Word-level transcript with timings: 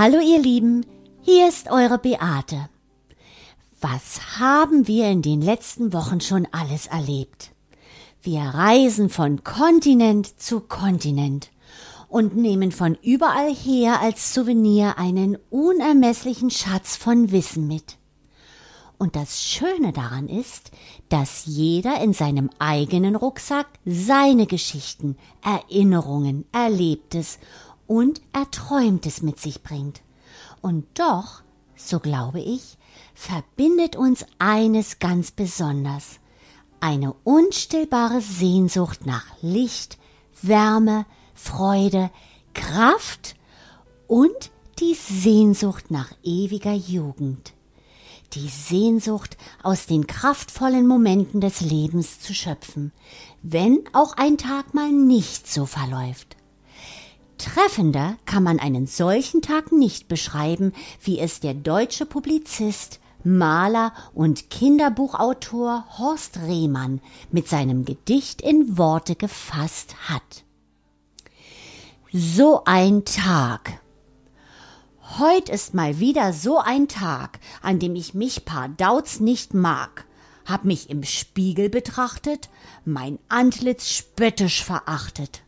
Hallo 0.00 0.20
ihr 0.20 0.38
Lieben, 0.38 0.86
hier 1.22 1.48
ist 1.48 1.68
eure 1.72 1.98
Beate. 1.98 2.68
Was 3.80 4.38
haben 4.38 4.86
wir 4.86 5.10
in 5.10 5.22
den 5.22 5.42
letzten 5.42 5.92
Wochen 5.92 6.20
schon 6.20 6.46
alles 6.52 6.86
erlebt? 6.86 7.50
Wir 8.22 8.42
reisen 8.42 9.08
von 9.08 9.42
Kontinent 9.42 10.40
zu 10.40 10.60
Kontinent 10.60 11.50
und 12.06 12.36
nehmen 12.36 12.70
von 12.70 12.96
überall 13.02 13.52
her 13.52 14.00
als 14.00 14.32
Souvenir 14.32 14.98
einen 14.98 15.36
unermesslichen 15.50 16.50
Schatz 16.50 16.94
von 16.94 17.32
Wissen 17.32 17.66
mit. 17.66 17.96
Und 18.98 19.16
das 19.16 19.42
Schöne 19.42 19.92
daran 19.92 20.28
ist, 20.28 20.70
dass 21.08 21.46
jeder 21.46 22.00
in 22.00 22.12
seinem 22.12 22.50
eigenen 22.60 23.16
Rucksack 23.16 23.66
seine 23.84 24.46
Geschichten, 24.46 25.16
Erinnerungen, 25.42 26.44
Erlebtes 26.52 27.40
und 27.88 28.20
Erträumtes 28.32 29.22
mit 29.22 29.40
sich 29.40 29.64
bringt. 29.64 30.02
Und 30.62 30.86
doch, 30.94 31.42
so 31.74 31.98
glaube 31.98 32.38
ich, 32.38 32.78
verbindet 33.14 33.96
uns 33.96 34.24
eines 34.38 35.00
ganz 35.00 35.32
besonders 35.32 36.20
eine 36.80 37.14
unstillbare 37.24 38.20
Sehnsucht 38.20 39.04
nach 39.04 39.26
Licht, 39.42 39.98
Wärme, 40.42 41.06
Freude, 41.34 42.10
Kraft 42.54 43.34
und 44.06 44.50
die 44.78 44.94
Sehnsucht 44.94 45.90
nach 45.90 46.12
ewiger 46.22 46.72
Jugend. 46.72 47.52
Die 48.34 48.48
Sehnsucht, 48.48 49.36
aus 49.62 49.86
den 49.86 50.06
kraftvollen 50.06 50.86
Momenten 50.86 51.40
des 51.40 51.60
Lebens 51.62 52.20
zu 52.20 52.34
schöpfen, 52.34 52.92
wenn 53.42 53.80
auch 53.92 54.16
ein 54.16 54.36
Tag 54.36 54.74
mal 54.74 54.92
nicht 54.92 55.50
so 55.50 55.64
verläuft. 55.66 56.37
Treffender 57.38 58.16
kann 58.26 58.42
man 58.42 58.58
einen 58.58 58.86
solchen 58.86 59.42
Tag 59.42 59.72
nicht 59.72 60.08
beschreiben, 60.08 60.72
wie 61.02 61.18
es 61.18 61.40
der 61.40 61.54
deutsche 61.54 62.04
Publizist, 62.04 63.00
Maler 63.24 63.92
und 64.14 64.50
Kinderbuchautor 64.50 65.84
Horst 65.98 66.38
Rehmann 66.40 67.00
mit 67.30 67.48
seinem 67.48 67.84
Gedicht 67.84 68.42
in 68.42 68.76
Worte 68.76 69.14
gefasst 69.14 69.94
hat. 70.08 70.44
So 72.12 72.62
ein 72.64 73.04
Tag. 73.04 73.80
Heut 75.18 75.48
ist 75.48 75.74
mal 75.74 76.00
wieder 76.00 76.32
so 76.32 76.58
ein 76.58 76.88
Tag, 76.88 77.40
an 77.62 77.78
dem 77.78 77.96
ich 77.96 78.14
mich 78.14 78.44
paar 78.44 78.68
Dauts 78.68 79.20
nicht 79.20 79.54
mag, 79.54 80.04
hab 80.44 80.64
mich 80.64 80.90
im 80.90 81.02
Spiegel 81.02 81.68
betrachtet, 81.68 82.48
mein 82.84 83.18
Antlitz 83.28 83.90
spöttisch 83.90 84.64
verachtet 84.64 85.42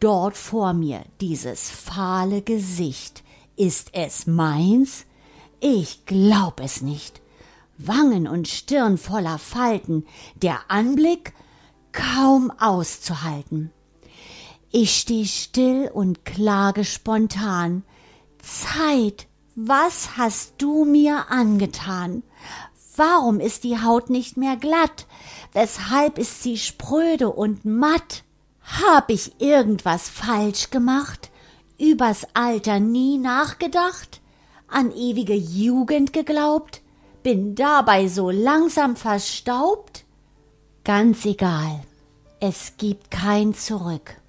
dort 0.00 0.36
vor 0.36 0.72
mir 0.72 1.04
dieses 1.20 1.70
fahle 1.70 2.42
Gesicht. 2.42 3.22
Ist 3.56 3.90
es 3.92 4.26
meins? 4.26 5.04
Ich 5.60 6.06
glaub 6.06 6.60
es 6.60 6.82
nicht. 6.82 7.20
Wangen 7.76 8.26
und 8.26 8.48
Stirn 8.48 8.98
voller 8.98 9.38
Falten, 9.38 10.06
der 10.36 10.58
Anblick 10.68 11.32
kaum 11.92 12.50
auszuhalten. 12.50 13.72
Ich 14.70 14.96
steh 14.96 15.24
still 15.24 15.90
und 15.92 16.24
klage 16.24 16.84
spontan. 16.84 17.84
Zeit, 18.42 19.26
was 19.54 20.16
hast 20.16 20.54
du 20.58 20.84
mir 20.84 21.30
angetan? 21.30 22.22
Warum 22.96 23.40
ist 23.40 23.64
die 23.64 23.80
Haut 23.80 24.10
nicht 24.10 24.36
mehr 24.36 24.56
glatt? 24.56 25.06
Weshalb 25.52 26.18
ist 26.18 26.42
sie 26.42 26.58
spröde 26.58 27.30
und 27.30 27.64
matt? 27.64 28.24
Hab 28.68 29.08
ich 29.08 29.40
irgendwas 29.40 30.10
falsch 30.10 30.70
gemacht? 30.70 31.30
Übers 31.78 32.26
Alter 32.34 32.80
nie 32.80 33.16
nachgedacht? 33.16 34.20
An 34.68 34.92
ewige 34.92 35.34
Jugend 35.34 36.12
geglaubt? 36.12 36.82
Bin 37.22 37.54
dabei 37.54 38.08
so 38.08 38.30
langsam 38.30 38.94
verstaubt? 38.94 40.04
Ganz 40.84 41.24
egal, 41.24 41.80
es 42.40 42.74
gibt 42.76 43.10
kein 43.10 43.54
Zurück. 43.54 44.20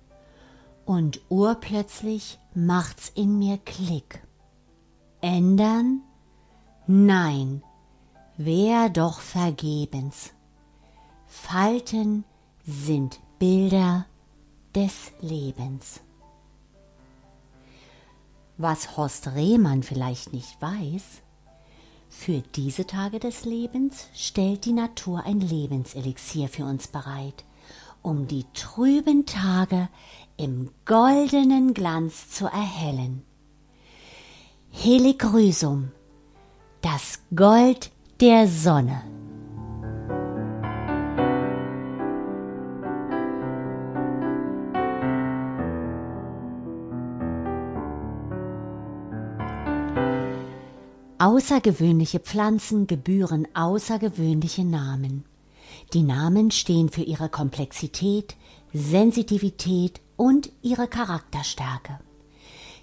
Und 0.85 1.19
urplötzlich 1.29 2.39
macht's 2.55 3.11
in 3.13 3.37
mir 3.37 3.59
Klick. 3.65 4.21
Ändern? 5.21 6.01
Nein, 6.87 7.61
wär 8.37 8.89
doch 8.89 9.19
vergebens. 9.19 10.31
Falten 11.27 12.23
sind 12.65 13.19
Bilder 13.37 14.05
des 14.75 15.11
Lebens. 15.21 16.01
Was 18.57 18.97
Horst 18.97 19.33
Rehmann 19.35 19.83
vielleicht 19.83 20.33
nicht 20.33 20.61
weiß, 20.61 21.21
für 22.09 22.41
diese 22.55 22.85
Tage 22.85 23.19
des 23.19 23.45
Lebens 23.45 24.07
stellt 24.13 24.65
die 24.65 24.73
Natur 24.73 25.23
ein 25.25 25.39
Lebenselixier 25.39 26.49
für 26.49 26.65
uns 26.65 26.87
bereit, 26.87 27.45
um 28.01 28.27
die 28.27 28.45
trüben 28.53 29.25
Tage 29.25 29.89
im 30.35 30.71
goldenen 30.85 31.73
Glanz 31.73 32.31
zu 32.31 32.45
erhellen. 32.45 33.23
Heligrysum, 34.71 35.91
das 36.81 37.19
Gold 37.35 37.91
der 38.19 38.47
Sonne. 38.47 39.18
Außergewöhnliche 51.21 52.21
Pflanzen 52.21 52.87
gebühren 52.87 53.45
außergewöhnliche 53.53 54.63
Namen. 54.63 55.25
Die 55.93 56.01
Namen 56.01 56.49
stehen 56.49 56.87
für 56.87 57.01
ihre 57.01 57.27
Komplexität, 57.27 58.37
Sensitivität 58.71 59.99
und 60.15 60.49
ihre 60.61 60.87
Charakterstärke. 60.87 61.99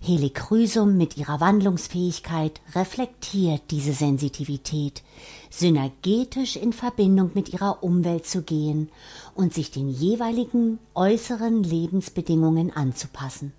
Helichrysum 0.03 0.99
mit 0.99 1.17
ihrer 1.17 1.41
Wandlungsfähigkeit 1.41 2.61
reflektiert 2.75 3.63
diese 3.71 3.95
Sensitivität, 3.95 5.03
synergetisch 5.49 6.57
in 6.57 6.75
Verbindung 6.75 7.31
mit 7.33 7.55
ihrer 7.55 7.83
Umwelt 7.83 8.27
zu 8.27 8.43
gehen 8.43 8.91
und 9.35 9.55
sich 9.55 9.71
den 9.71 9.89
jeweiligen 9.89 10.79
äußeren 10.93 11.63
Lebensbedingungen 11.63 12.71
anzupassen. 12.71 13.55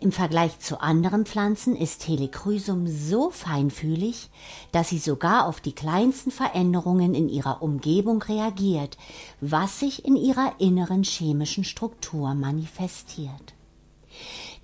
Im 0.00 0.12
Vergleich 0.12 0.58
zu 0.60 0.80
anderen 0.80 1.26
Pflanzen 1.26 1.74
ist 1.74 2.06
Helichrysum 2.06 2.86
so 2.86 3.30
feinfühlig, 3.30 4.30
dass 4.72 4.90
sie 4.90 4.98
sogar 4.98 5.46
auf 5.46 5.60
die 5.60 5.74
kleinsten 5.74 6.30
Veränderungen 6.30 7.14
in 7.14 7.28
ihrer 7.28 7.62
Umgebung 7.62 8.22
reagiert, 8.22 8.98
was 9.40 9.80
sich 9.80 10.04
in 10.04 10.16
ihrer 10.16 10.54
inneren 10.58 11.02
chemischen 11.02 11.64
Struktur 11.64 12.34
manifestiert. 12.34 13.54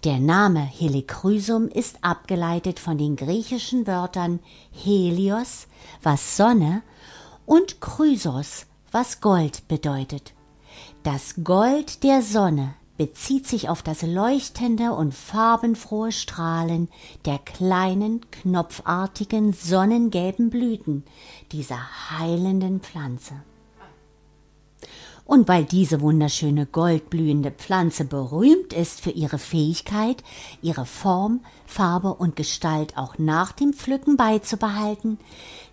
Der 0.05 0.19
Name 0.19 0.61
Helichrysum 0.61 1.69
ist 1.69 1.99
abgeleitet 2.03 2.81
von 2.81 2.99
den 2.99 3.15
griechischen 3.15 3.87
Wörtern 3.87 4.41
Helios, 4.73 5.69
was 6.03 6.37
Sonne, 6.37 6.83
und 7.47 7.81
Chrysos, 7.81 8.67
was 8.91 9.21
Gold 9.21 9.69
bedeutet. 9.69 10.33
Das 11.03 11.37
Gold 11.45 12.03
der 12.03 12.23
Sonne 12.23 12.75
bezieht 13.03 13.49
sich 13.49 13.69
auf 13.69 13.83
das 13.83 14.03
leuchtende 14.03 14.93
und 14.93 15.13
farbenfrohe 15.13 16.13
Strahlen 16.13 16.89
der 17.25 17.41
kleinen, 17.41 18.21
knopfartigen, 18.31 19.53
sonnengelben 19.53 20.51
Blüten 20.51 21.03
dieser 21.51 21.81
heilenden 22.11 22.79
Pflanze. 22.79 23.35
Und 25.25 25.49
weil 25.49 25.65
diese 25.65 26.01
wunderschöne 26.01 26.65
goldblühende 26.65 27.51
Pflanze 27.51 28.05
berühmt 28.05 28.73
ist 28.73 29.01
für 29.01 29.11
ihre 29.11 29.39
Fähigkeit, 29.39 30.23
ihre 30.63 30.87
Form, 30.87 31.41
Farbe 31.67 32.15
und 32.15 32.37
Gestalt 32.37 32.97
auch 32.97 33.19
nach 33.19 33.51
dem 33.51 33.73
Pflücken 33.73 34.17
beizubehalten, 34.17 35.19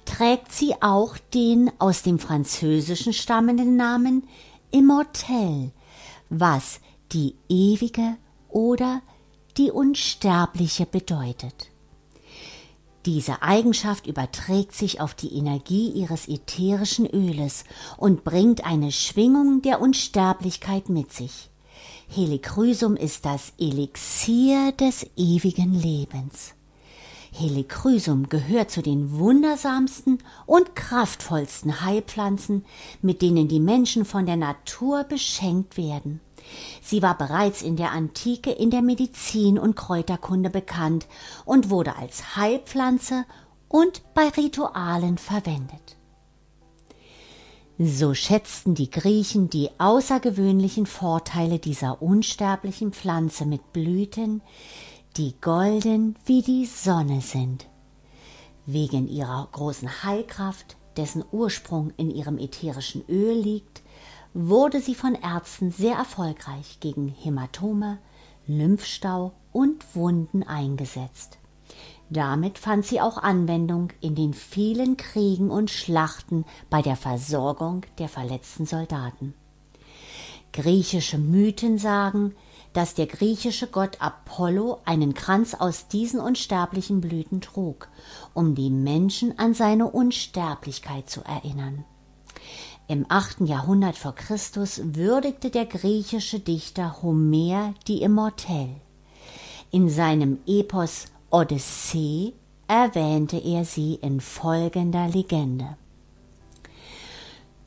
trägt 0.06 0.52
sie 0.52 0.74
auch 0.82 1.16
den 1.36 1.72
aus 1.78 2.02
dem 2.02 2.18
Französischen 2.18 3.14
stammenden 3.14 3.76
Namen 3.76 4.24
Immortelle, 4.72 5.70
was 6.32 6.80
die 7.12 7.36
ewige 7.48 8.18
oder 8.50 9.02
die 9.58 9.72
unsterbliche 9.72 10.86
bedeutet. 10.86 11.70
Diese 13.06 13.42
Eigenschaft 13.42 14.08
überträgt 14.08 14.76
sich 14.76 15.00
auf 15.00 15.14
die 15.14 15.34
Energie 15.34 15.90
ihres 15.90 16.28
ätherischen 16.28 17.06
Öles 17.06 17.64
und 17.98 18.24
bringt 18.24 18.66
eine 18.66 18.92
Schwingung 18.92 19.62
der 19.62 19.82
Unsterblichkeit 19.82 20.90
mit 20.90 21.14
sich. 21.14 21.50
Helichrysum 22.10 22.96
ist 22.96 23.26
das 23.26 23.54
Elixier 23.58 24.74
des 24.74 25.06
ewigen 25.16 25.74
Lebens. 25.74 26.56
Helichrysum 27.32 28.28
gehört 28.28 28.72
zu 28.72 28.82
den 28.82 29.18
wundersamsten 29.18 30.18
und 30.46 30.76
kraftvollsten 30.76 31.86
Heilpflanzen, 31.86 32.66
mit 33.02 33.22
denen 33.22 33.48
die 33.48 33.60
Menschen 33.60 34.04
von 34.04 34.26
der 34.26 34.38
Natur 34.38 35.04
beschenkt 35.04 35.78
werden. 35.78 36.20
Sie 36.82 37.02
war 37.02 37.18
bereits 37.18 37.62
in 37.62 37.76
der 37.76 37.92
Antike 37.92 38.52
in 38.52 38.70
der 38.72 38.82
Medizin 38.82 39.60
und 39.60 39.76
Kräuterkunde 39.76 40.50
bekannt 40.50 41.08
und 41.46 41.70
wurde 41.70 41.96
als 41.96 42.36
Heilpflanze 42.36 43.26
und 43.68 44.02
bei 44.14 44.30
Ritualen 44.30 45.18
verwendet. 45.18 45.98
So 47.82 48.14
schätzten 48.14 48.76
die 48.76 48.90
Griechen 48.90 49.50
die 49.50 49.70
außergewöhnlichen 49.78 50.86
Vorteile 50.86 51.60
dieser 51.60 52.02
unsterblichen 52.02 52.92
Pflanze 52.92 53.46
mit 53.46 53.72
Blüten, 53.72 54.42
die 55.16 55.34
golden 55.40 56.18
wie 56.26 56.42
die 56.42 56.66
Sonne 56.66 57.22
sind. 57.22 57.68
Wegen 58.66 59.08
ihrer 59.08 59.48
großen 59.54 60.04
Heilkraft, 60.04 60.76
dessen 60.98 61.24
Ursprung 61.32 61.94
in 61.96 62.12
ihrem 62.12 62.38
ätherischen 62.38 63.04
Öl 63.08 63.40
liegt, 63.40 63.82
wurde 64.34 64.80
sie 64.82 64.96
von 64.96 65.16
Ärzten 65.16 65.72
sehr 65.72 65.96
erfolgreich 65.96 66.80
gegen 66.80 67.08
Hämatome, 67.08 67.98
Lymphstau 68.48 69.34
und 69.52 69.96
Wunden 69.96 70.44
eingesetzt. 70.44 71.38
Damit 72.10 72.58
fand 72.58 72.86
sie 72.86 73.02
auch 73.02 73.18
Anwendung 73.18 73.90
in 74.02 74.16
den 74.16 74.34
vielen 74.34 74.98
Kriegen 74.98 75.52
und 75.52 75.70
Schlachten 75.70 76.46
bei 76.70 76.82
der 76.82 76.96
Versorgung 76.96 77.86
der 78.00 78.10
verletzten 78.10 78.66
Soldaten. 78.66 79.36
Griechische 80.52 81.20
Mythen 81.20 81.78
sagen, 81.78 82.36
dass 82.74 82.96
der 82.96 83.06
griechische 83.06 83.68
Gott 83.68 83.98
Apollo 84.00 84.80
einen 84.86 85.14
Kranz 85.14 85.54
aus 85.54 85.88
diesen 85.88 86.20
unsterblichen 86.20 87.02
Blüten 87.02 87.42
trug, 87.42 87.88
um 88.34 88.56
die 88.56 88.72
Menschen 88.72 89.38
an 89.38 89.54
seine 89.54 89.90
Unsterblichkeit 89.90 91.10
zu 91.10 91.22
erinnern. 91.22 91.86
Im 92.90 93.06
achten 93.08 93.46
Jahrhundert 93.46 93.98
vor 93.98 94.16
Christus 94.16 94.82
würdigte 94.84 95.52
der 95.52 95.68
griechische 95.68 96.40
Dichter 96.40 97.04
Homer 97.04 97.76
die 97.88 98.02
Immortelle. 98.02 98.78
In 99.70 99.92
seinem 99.92 100.40
Epos 100.48 101.06
Odyssee 101.30 102.34
erwähnte 102.68 103.38
er 103.38 103.64
sie 103.64 104.00
in 104.02 104.20
folgender 104.20 105.08
Legende. 105.08 105.78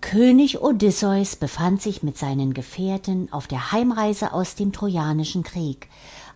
König 0.01 0.61
Odysseus 0.61 1.37
befand 1.37 1.81
sich 1.81 2.03
mit 2.03 2.19
seinen 2.19 2.53
Gefährten 2.53 3.33
auf 3.33 3.47
der 3.47 3.71
Heimreise 3.71 4.33
aus 4.33 4.57
dem 4.57 4.73
Trojanischen 4.73 5.45
Krieg, 5.45 5.89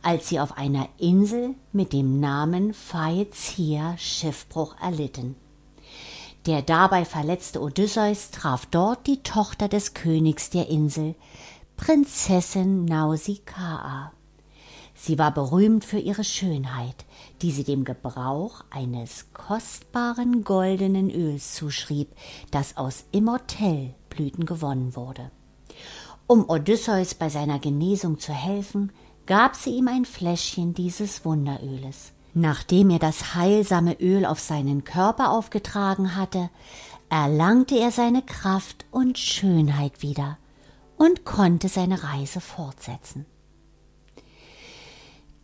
als 0.05 0.29
sie 0.29 0.38
auf 0.38 0.56
einer 0.56 0.88
Insel 0.99 1.56
mit 1.73 1.93
dem 1.93 2.21
Namen 2.21 2.73
Phaezia 2.73 3.99
Schiffbruch 3.99 4.77
erlitten. 4.81 5.35
Der 6.46 6.62
dabei 6.62 7.04
verletzte 7.04 7.60
Odysseus 7.60 8.31
traf 8.31 8.66
dort 8.66 9.08
die 9.08 9.25
Tochter 9.25 9.66
des 9.69 9.94
Königs 9.94 10.48
der 10.48 10.69
Insel, 10.69 11.16
Prinzessin 11.76 12.84
Nausikaa. 12.84 14.12
Sie 14.94 15.19
war 15.19 15.34
berühmt 15.34 15.84
für 15.84 15.98
ihre 15.98 16.22
Schönheit, 16.22 17.04
die 17.43 17.50
sie 17.50 17.64
dem 17.64 17.84
Gebrauch 17.84 18.64
eines 18.70 19.32
kostbaren 19.34 20.44
goldenen 20.44 21.10
Öls 21.10 21.54
zuschrieb, 21.54 22.14
das 22.52 22.76
aus 22.76 23.04
Immortellblüten 23.10 24.46
gewonnen 24.46 24.94
wurde. 24.94 25.32
Um 26.28 26.49
Odysseus 26.49 27.14
bei 27.14 27.28
seiner 27.28 27.58
Genesung 27.58 28.20
zu 28.20 28.32
helfen, 28.32 28.92
gab 29.26 29.56
sie 29.56 29.70
ihm 29.70 29.88
ein 29.88 30.04
Fläschchen 30.04 30.75
dieses 30.75 31.25
Wunderöles. 31.25 32.12
Nachdem 32.38 32.91
er 32.91 32.99
das 32.99 33.35
heilsame 33.35 33.94
Öl 33.99 34.27
auf 34.27 34.41
seinen 34.41 34.85
Körper 34.85 35.31
aufgetragen 35.31 36.17
hatte, 36.17 36.50
erlangte 37.09 37.79
er 37.79 37.91
seine 37.91 38.21
Kraft 38.21 38.85
und 38.91 39.17
Schönheit 39.17 40.03
wieder 40.03 40.37
und 40.99 41.25
konnte 41.25 41.71
seine 41.71 42.03
Reise 42.03 42.43
fortsetzen. 42.43 43.25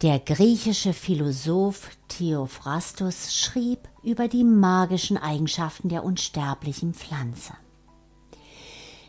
Der 0.03 0.19
griechische 0.19 0.93
Philosoph 0.93 1.89
Theophrastus 2.09 3.35
schrieb 3.35 3.89
über 4.03 4.29
die 4.29 4.45
magischen 4.45 5.17
Eigenschaften 5.17 5.89
der 5.89 6.05
unsterblichen 6.05 6.93
Pflanze. 6.93 7.55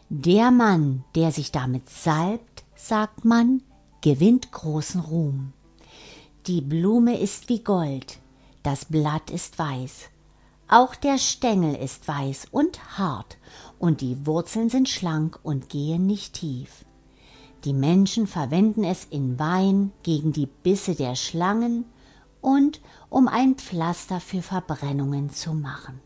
Der 0.07 0.51
Mann, 0.51 1.03
der 1.15 1.33
sich 1.33 1.51
damit 1.51 1.89
salbt, 1.89 2.63
sagt 2.77 3.25
man, 3.25 3.61
gewinnt 3.99 4.53
großen 4.53 5.01
Ruhm. 5.01 5.51
Die 6.47 6.59
Blume 6.59 7.17
ist 7.17 7.47
wie 7.47 7.63
Gold, 7.63 8.19
das 8.63 8.83
Blatt 8.83 9.31
ist 9.31 9.57
weiß, 9.57 10.09
auch 10.67 10.93
der 10.93 11.17
Stängel 11.17 11.73
ist 11.73 12.05
weiß 12.05 12.47
und 12.51 12.97
hart, 12.97 13.37
und 13.79 14.01
die 14.01 14.27
Wurzeln 14.27 14.69
sind 14.69 14.89
schlank 14.89 15.39
und 15.43 15.69
gehen 15.69 16.05
nicht 16.05 16.33
tief. 16.33 16.83
Die 17.63 17.71
Menschen 17.71 18.27
verwenden 18.27 18.83
es 18.83 19.05
in 19.05 19.39
Wein 19.39 19.93
gegen 20.03 20.33
die 20.33 20.47
Bisse 20.47 20.95
der 20.95 21.15
Schlangen 21.15 21.85
und 22.41 22.81
um 23.09 23.29
ein 23.29 23.55
Pflaster 23.55 24.19
für 24.19 24.41
Verbrennungen 24.41 25.29
zu 25.29 25.53
machen. 25.53 26.01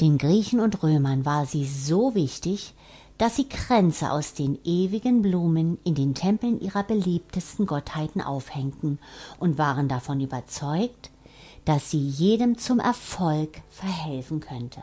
Den 0.00 0.18
Griechen 0.18 0.58
und 0.58 0.82
Römern 0.82 1.24
war 1.24 1.46
sie 1.46 1.66
so 1.66 2.16
wichtig, 2.16 2.74
dass 3.24 3.36
sie 3.36 3.48
Kränze 3.48 4.10
aus 4.10 4.34
den 4.34 4.58
ewigen 4.64 5.22
Blumen 5.22 5.78
in 5.82 5.94
den 5.94 6.14
Tempeln 6.14 6.60
ihrer 6.60 6.82
beliebtesten 6.82 7.64
Gottheiten 7.64 8.20
aufhängten 8.20 8.98
und 9.38 9.56
waren 9.56 9.88
davon 9.88 10.20
überzeugt, 10.20 11.10
dass 11.64 11.90
sie 11.90 12.06
jedem 12.06 12.58
zum 12.58 12.80
Erfolg 12.80 13.62
verhelfen 13.70 14.40
könnte. 14.40 14.82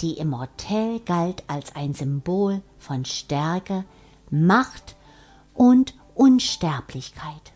Die 0.00 0.14
Immortelle 0.14 0.98
galt 0.98 1.44
als 1.46 1.76
ein 1.76 1.94
Symbol 1.94 2.60
von 2.76 3.04
Stärke, 3.04 3.84
Macht 4.30 4.96
und 5.54 5.94
Unsterblichkeit. 6.16 7.52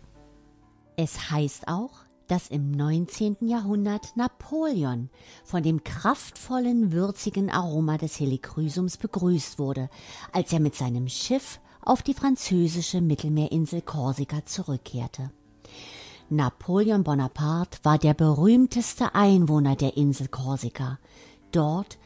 Es 0.94 1.32
heißt 1.32 1.66
auch, 1.66 2.04
dass 2.28 2.48
im 2.48 2.70
19. 2.70 3.36
Jahrhundert 3.40 4.16
Napoleon 4.16 5.10
von 5.44 5.62
dem 5.62 5.82
kraftvollen, 5.82 6.92
würzigen 6.92 7.50
Aroma 7.50 7.98
des 7.98 8.20
Helichrysums 8.20 8.96
begrüßt 8.96 9.58
wurde, 9.58 9.90
als 10.32 10.52
er 10.52 10.60
mit 10.60 10.74
seinem 10.74 11.08
Schiff 11.08 11.60
auf 11.82 12.02
die 12.02 12.14
französische 12.14 13.00
Mittelmeerinsel 13.00 13.82
Korsika 13.82 14.44
zurückkehrte. 14.46 15.30
Napoleon 16.30 17.02
Bonaparte 17.02 17.78
war 17.82 17.98
der 17.98 18.14
berühmteste 18.14 19.14
Einwohner 19.14 19.76
der 19.76 19.96
Insel 19.96 20.28
Korsika. 20.28 20.98
Dort 21.50 21.98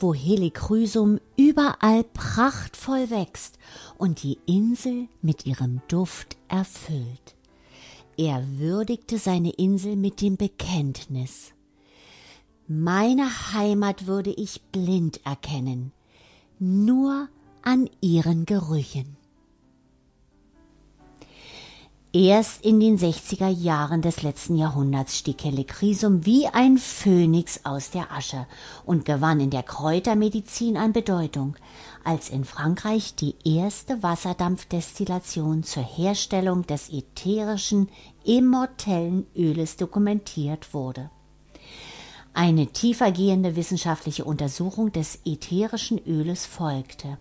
wo 0.00 0.14
Helichrysum 0.14 1.20
überall 1.36 2.04
prachtvoll 2.04 3.10
wächst 3.10 3.58
und 3.98 4.22
die 4.22 4.38
Insel 4.46 5.08
mit 5.22 5.46
ihrem 5.46 5.82
Duft 5.88 6.36
erfüllt. 6.48 7.36
Er 8.22 8.44
würdigte 8.58 9.16
seine 9.16 9.48
Insel 9.52 9.96
mit 9.96 10.20
dem 10.20 10.36
Bekenntnis 10.36 11.54
Meine 12.68 13.54
Heimat 13.54 14.06
würde 14.06 14.30
ich 14.30 14.60
blind 14.72 15.24
erkennen, 15.24 15.92
nur 16.58 17.30
an 17.62 17.88
ihren 18.02 18.44
Gerüchen. 18.44 19.16
Erst 22.12 22.64
in 22.64 22.80
den 22.80 22.98
60er 22.98 23.46
Jahren 23.46 24.02
des 24.02 24.24
letzten 24.24 24.56
Jahrhunderts 24.56 25.16
stieg 25.16 25.44
Helichrysum 25.44 26.26
wie 26.26 26.48
ein 26.48 26.76
Phönix 26.76 27.60
aus 27.62 27.90
der 27.90 28.10
Asche 28.10 28.48
und 28.84 29.04
gewann 29.04 29.38
in 29.38 29.50
der 29.50 29.62
Kräutermedizin 29.62 30.76
an 30.76 30.92
Bedeutung, 30.92 31.56
als 32.02 32.28
in 32.28 32.44
Frankreich 32.44 33.14
die 33.14 33.36
erste 33.44 34.02
Wasserdampfdestillation 34.02 35.62
zur 35.62 35.84
Herstellung 35.84 36.66
des 36.66 36.90
ätherischen, 36.92 37.88
immortellen 38.24 39.28
Öles 39.36 39.76
dokumentiert 39.76 40.74
wurde. 40.74 41.10
Eine 42.34 42.66
tiefergehende 42.66 43.54
wissenschaftliche 43.54 44.24
Untersuchung 44.24 44.90
des 44.90 45.20
ätherischen 45.24 46.04
Öles 46.04 46.44
folgte. 46.44 47.18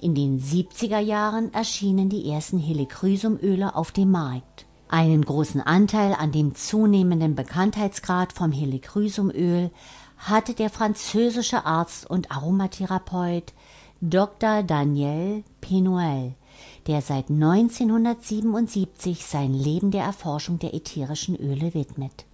In 0.00 0.14
den 0.14 0.40
70er 0.40 0.98
Jahren 0.98 1.52
erschienen 1.54 2.08
die 2.08 2.28
ersten 2.30 2.58
Helichrysumöle 2.58 3.74
auf 3.74 3.92
dem 3.92 4.10
Markt. 4.10 4.66
Einen 4.88 5.24
großen 5.24 5.60
Anteil 5.60 6.14
an 6.14 6.30
dem 6.30 6.54
zunehmenden 6.54 7.34
Bekanntheitsgrad 7.34 8.32
vom 8.32 8.52
Helichrysumöl 8.52 9.70
hatte 10.18 10.54
der 10.54 10.70
französische 10.70 11.66
Arzt 11.66 12.08
und 12.08 12.30
Aromatherapeut 12.30 13.52
Dr. 14.00 14.62
Daniel 14.62 15.44
Penuel, 15.60 16.34
der 16.86 17.00
seit 17.00 17.30
1977 17.30 19.24
sein 19.24 19.54
Leben 19.54 19.90
der 19.90 20.04
Erforschung 20.04 20.58
der 20.58 20.74
ätherischen 20.74 21.36
Öle 21.36 21.74
widmet. 21.74 22.26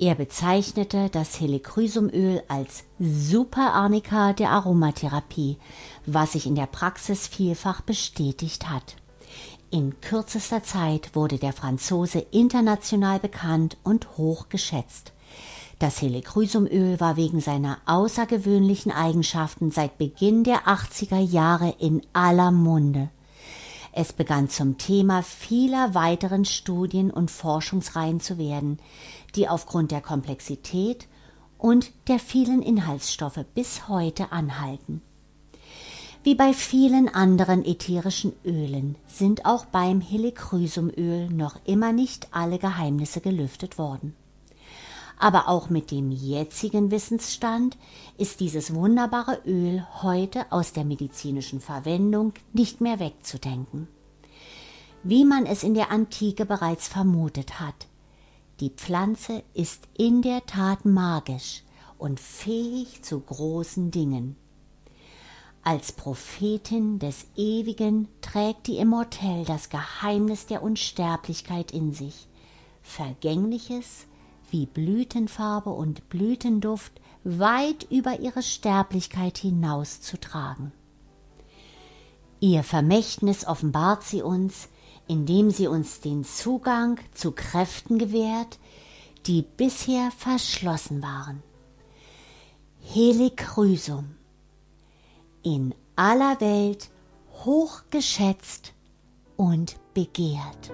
Er 0.00 0.14
bezeichnete 0.14 1.10
das 1.10 1.38
Helichrysumöl 1.38 2.42
als 2.48 2.84
Super 2.98 3.74
Arnica 3.74 4.32
der 4.32 4.48
Aromatherapie, 4.48 5.58
was 6.06 6.32
sich 6.32 6.46
in 6.46 6.54
der 6.54 6.68
Praxis 6.68 7.26
vielfach 7.26 7.82
bestätigt 7.82 8.70
hat. 8.70 8.96
In 9.70 10.00
kürzester 10.00 10.62
Zeit 10.62 11.14
wurde 11.14 11.36
der 11.36 11.52
Franzose 11.52 12.20
international 12.30 13.18
bekannt 13.18 13.76
und 13.84 14.16
hoch 14.16 14.48
geschätzt. 14.48 15.12
Das 15.78 16.00
Helichrysumöl 16.00 16.98
war 16.98 17.18
wegen 17.18 17.42
seiner 17.42 17.76
außergewöhnlichen 17.84 18.92
Eigenschaften 18.92 19.70
seit 19.70 19.98
Beginn 19.98 20.44
der 20.44 20.66
80er 20.66 21.20
Jahre 21.20 21.74
in 21.78 22.00
aller 22.14 22.52
Munde. 22.52 23.10
Es 23.92 24.12
begann 24.12 24.48
zum 24.48 24.78
Thema 24.78 25.22
vieler 25.22 25.94
weiteren 25.94 26.44
Studien 26.44 27.10
und 27.10 27.30
Forschungsreihen 27.30 28.20
zu 28.20 28.38
werden, 28.38 28.78
die 29.36 29.48
aufgrund 29.48 29.90
der 29.90 30.00
Komplexität 30.00 31.08
und 31.58 31.92
der 32.08 32.18
vielen 32.18 32.62
Inhaltsstoffe 32.62 33.44
bis 33.54 33.88
heute 33.88 34.32
anhalten. 34.32 35.02
Wie 36.22 36.34
bei 36.34 36.52
vielen 36.52 37.08
anderen 37.08 37.64
ätherischen 37.64 38.34
Ölen 38.44 38.96
sind 39.06 39.46
auch 39.46 39.64
beim 39.64 40.02
Helichrysumöl 40.02 41.30
noch 41.30 41.56
immer 41.64 41.92
nicht 41.92 42.28
alle 42.32 42.58
Geheimnisse 42.58 43.22
gelüftet 43.22 43.78
worden. 43.78 44.14
Aber 45.18 45.48
auch 45.48 45.70
mit 45.70 45.90
dem 45.90 46.10
jetzigen 46.10 46.90
Wissensstand 46.90 47.78
ist 48.18 48.40
dieses 48.40 48.74
wunderbare 48.74 49.40
Öl 49.46 49.86
heute 50.02 50.44
aus 50.50 50.72
der 50.72 50.84
medizinischen 50.84 51.60
Verwendung 51.60 52.32
nicht 52.52 52.80
mehr 52.80 53.00
wegzudenken. 53.00 53.88
Wie 55.02 55.24
man 55.24 55.46
es 55.46 55.62
in 55.62 55.72
der 55.72 55.90
Antike 55.90 56.44
bereits 56.44 56.88
vermutet 56.88 57.60
hat, 57.60 57.86
die 58.60 58.70
Pflanze 58.70 59.42
ist 59.54 59.88
in 59.96 60.22
der 60.22 60.44
Tat 60.46 60.84
magisch 60.84 61.62
und 61.98 62.20
fähig 62.20 63.02
zu 63.02 63.20
großen 63.20 63.90
Dingen. 63.90 64.36
Als 65.62 65.92
Prophetin 65.92 66.98
des 66.98 67.26
Ewigen 67.36 68.08
trägt 68.22 68.66
die 68.66 68.78
Immortelle 68.78 69.44
das 69.44 69.68
Geheimnis 69.68 70.46
der 70.46 70.62
Unsterblichkeit 70.62 71.70
in 71.70 71.92
sich. 71.92 72.28
Vergängliches, 72.82 74.06
wie 74.50 74.66
Blütenfarbe 74.66 75.70
und 75.70 76.08
Blütenduft 76.08 76.92
weit 77.24 77.86
über 77.90 78.20
ihre 78.20 78.42
Sterblichkeit 78.42 79.36
hinauszutragen. 79.36 80.72
Ihr 82.40 82.62
Vermächtnis 82.62 83.46
offenbart 83.46 84.02
sie 84.02 84.22
uns, 84.22 84.69
indem 85.10 85.50
sie 85.50 85.66
uns 85.66 86.00
den 86.00 86.22
Zugang 86.22 87.00
zu 87.14 87.32
Kräften 87.32 87.98
gewährt, 87.98 88.60
die 89.26 89.42
bisher 89.42 90.12
verschlossen 90.12 91.02
waren. 91.02 91.42
Helikrysum 92.80 94.14
in 95.42 95.74
aller 95.96 96.40
Welt 96.40 96.90
hochgeschätzt 97.44 98.72
und 99.36 99.74
begehrt. 99.94 100.70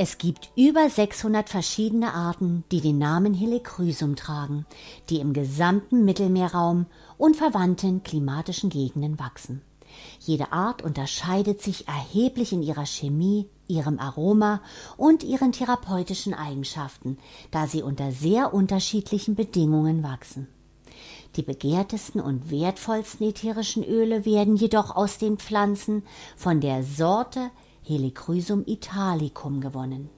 Es 0.00 0.16
gibt 0.16 0.52
über 0.54 0.88
600 0.88 1.48
verschiedene 1.48 2.14
Arten, 2.14 2.62
die 2.70 2.80
den 2.80 2.98
Namen 2.98 3.34
Helichrysum 3.34 4.14
tragen, 4.14 4.64
die 5.10 5.18
im 5.18 5.32
gesamten 5.32 6.04
Mittelmeerraum 6.04 6.86
und 7.16 7.34
verwandten 7.34 8.04
klimatischen 8.04 8.70
Gegenden 8.70 9.18
wachsen. 9.18 9.60
Jede 10.20 10.52
Art 10.52 10.82
unterscheidet 10.82 11.62
sich 11.62 11.88
erheblich 11.88 12.52
in 12.52 12.62
ihrer 12.62 12.86
Chemie, 12.86 13.48
ihrem 13.66 13.98
Aroma 13.98 14.62
und 14.96 15.24
ihren 15.24 15.50
therapeutischen 15.50 16.32
Eigenschaften, 16.32 17.18
da 17.50 17.66
sie 17.66 17.82
unter 17.82 18.12
sehr 18.12 18.54
unterschiedlichen 18.54 19.34
Bedingungen 19.34 20.04
wachsen. 20.04 20.46
Die 21.34 21.42
begehrtesten 21.42 22.20
und 22.20 22.52
wertvollsten 22.52 23.26
ätherischen 23.26 23.82
Öle 23.82 24.24
werden 24.24 24.54
jedoch 24.54 24.94
aus 24.94 25.18
den 25.18 25.38
Pflanzen 25.38 26.04
von 26.36 26.60
der 26.60 26.84
Sorte 26.84 27.50
Helichrysum 27.88 28.64
italicum 28.66 29.62
gewonnen. 29.62 30.10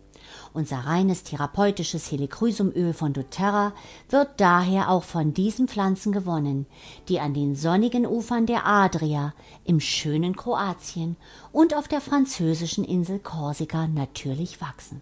Unser 0.52 0.78
reines 0.78 1.22
therapeutisches 1.22 2.10
Helichrysumöl 2.10 2.92
von 2.92 3.12
doTERRA 3.12 3.72
wird 4.08 4.40
daher 4.40 4.90
auch 4.90 5.04
von 5.04 5.32
diesen 5.32 5.68
Pflanzen 5.68 6.12
gewonnen, 6.12 6.66
die 7.08 7.20
an 7.20 7.32
den 7.32 7.54
sonnigen 7.54 8.06
Ufern 8.06 8.46
der 8.46 8.66
Adria, 8.66 9.34
im 9.64 9.78
schönen 9.78 10.34
Kroatien 10.34 11.16
und 11.52 11.74
auf 11.74 11.86
der 11.86 12.00
französischen 12.00 12.84
Insel 12.84 13.20
Korsika 13.20 13.86
natürlich 13.86 14.60
wachsen. 14.60 15.00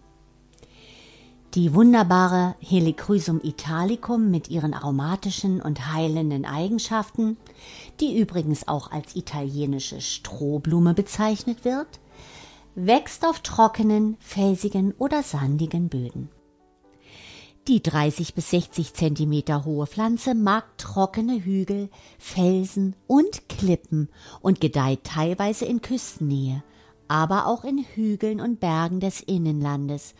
Die 1.55 1.73
wunderbare 1.73 2.55
Helichrysum 2.59 3.41
italicum 3.41 4.29
mit 4.29 4.49
ihren 4.49 4.75
aromatischen 4.75 5.63
und 5.63 5.91
heilenden 5.91 6.45
Eigenschaften, 6.45 7.37
die 7.99 8.19
übrigens 8.19 8.67
auch 8.67 8.91
als 8.91 9.15
italienische 9.15 9.99
Strohblume 9.99 10.93
bezeichnet 10.93 11.65
wird, 11.65 11.99
wächst 12.85 13.25
auf 13.25 13.39
trockenen, 13.39 14.17
felsigen 14.19 14.93
oder 14.97 15.23
sandigen 15.23 15.89
Böden. 15.89 16.29
Die 17.67 17.83
30 17.83 18.33
bis 18.33 18.49
60 18.51 18.93
Zentimeter 18.93 19.65
hohe 19.65 19.85
Pflanze 19.85 20.33
mag 20.33 20.77
trockene 20.77 21.43
Hügel, 21.43 21.89
Felsen 22.17 22.95
und 23.05 23.47
Klippen 23.49 24.09
und 24.41 24.59
gedeiht 24.59 25.03
teilweise 25.03 25.65
in 25.65 25.81
Küstennähe, 25.81 26.63
aber 27.07 27.47
auch 27.47 27.63
in 27.63 27.77
Hügeln 27.77 28.39
und 28.39 28.59
Bergen 28.59 28.99
des 28.99 29.21
Innenlandes 29.21 30.15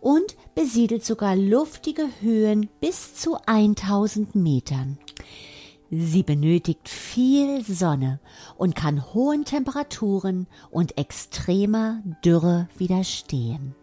und 0.00 0.36
besiedelt 0.54 1.04
sogar 1.04 1.36
luftige 1.36 2.06
Höhen 2.20 2.70
bis 2.80 3.14
zu 3.16 3.36
1000 3.44 4.34
Metern. 4.34 4.98
Sie 5.96 6.22
benötigt 6.24 6.88
viel 6.88 7.64
Sonne 7.64 8.18
und 8.56 8.74
kann 8.74 9.14
hohen 9.14 9.44
Temperaturen 9.44 10.48
und 10.70 10.98
extremer 10.98 12.02
Dürre 12.24 12.68
widerstehen. 12.76 13.76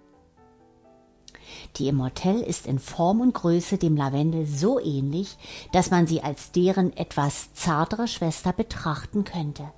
Die 1.77 1.87
Immortelle 1.87 2.43
ist 2.43 2.65
in 2.65 2.79
Form 2.79 3.21
und 3.21 3.33
Größe 3.33 3.77
dem 3.77 3.95
Lavendel 3.95 4.45
so 4.45 4.79
ähnlich, 4.79 5.37
dass 5.71 5.89
man 5.89 6.05
sie 6.05 6.21
als 6.21 6.51
deren 6.51 6.95
etwas 6.97 7.53
zartere 7.53 8.07
Schwester 8.07 8.51
betrachten 8.51 9.23
könnte. 9.23 9.71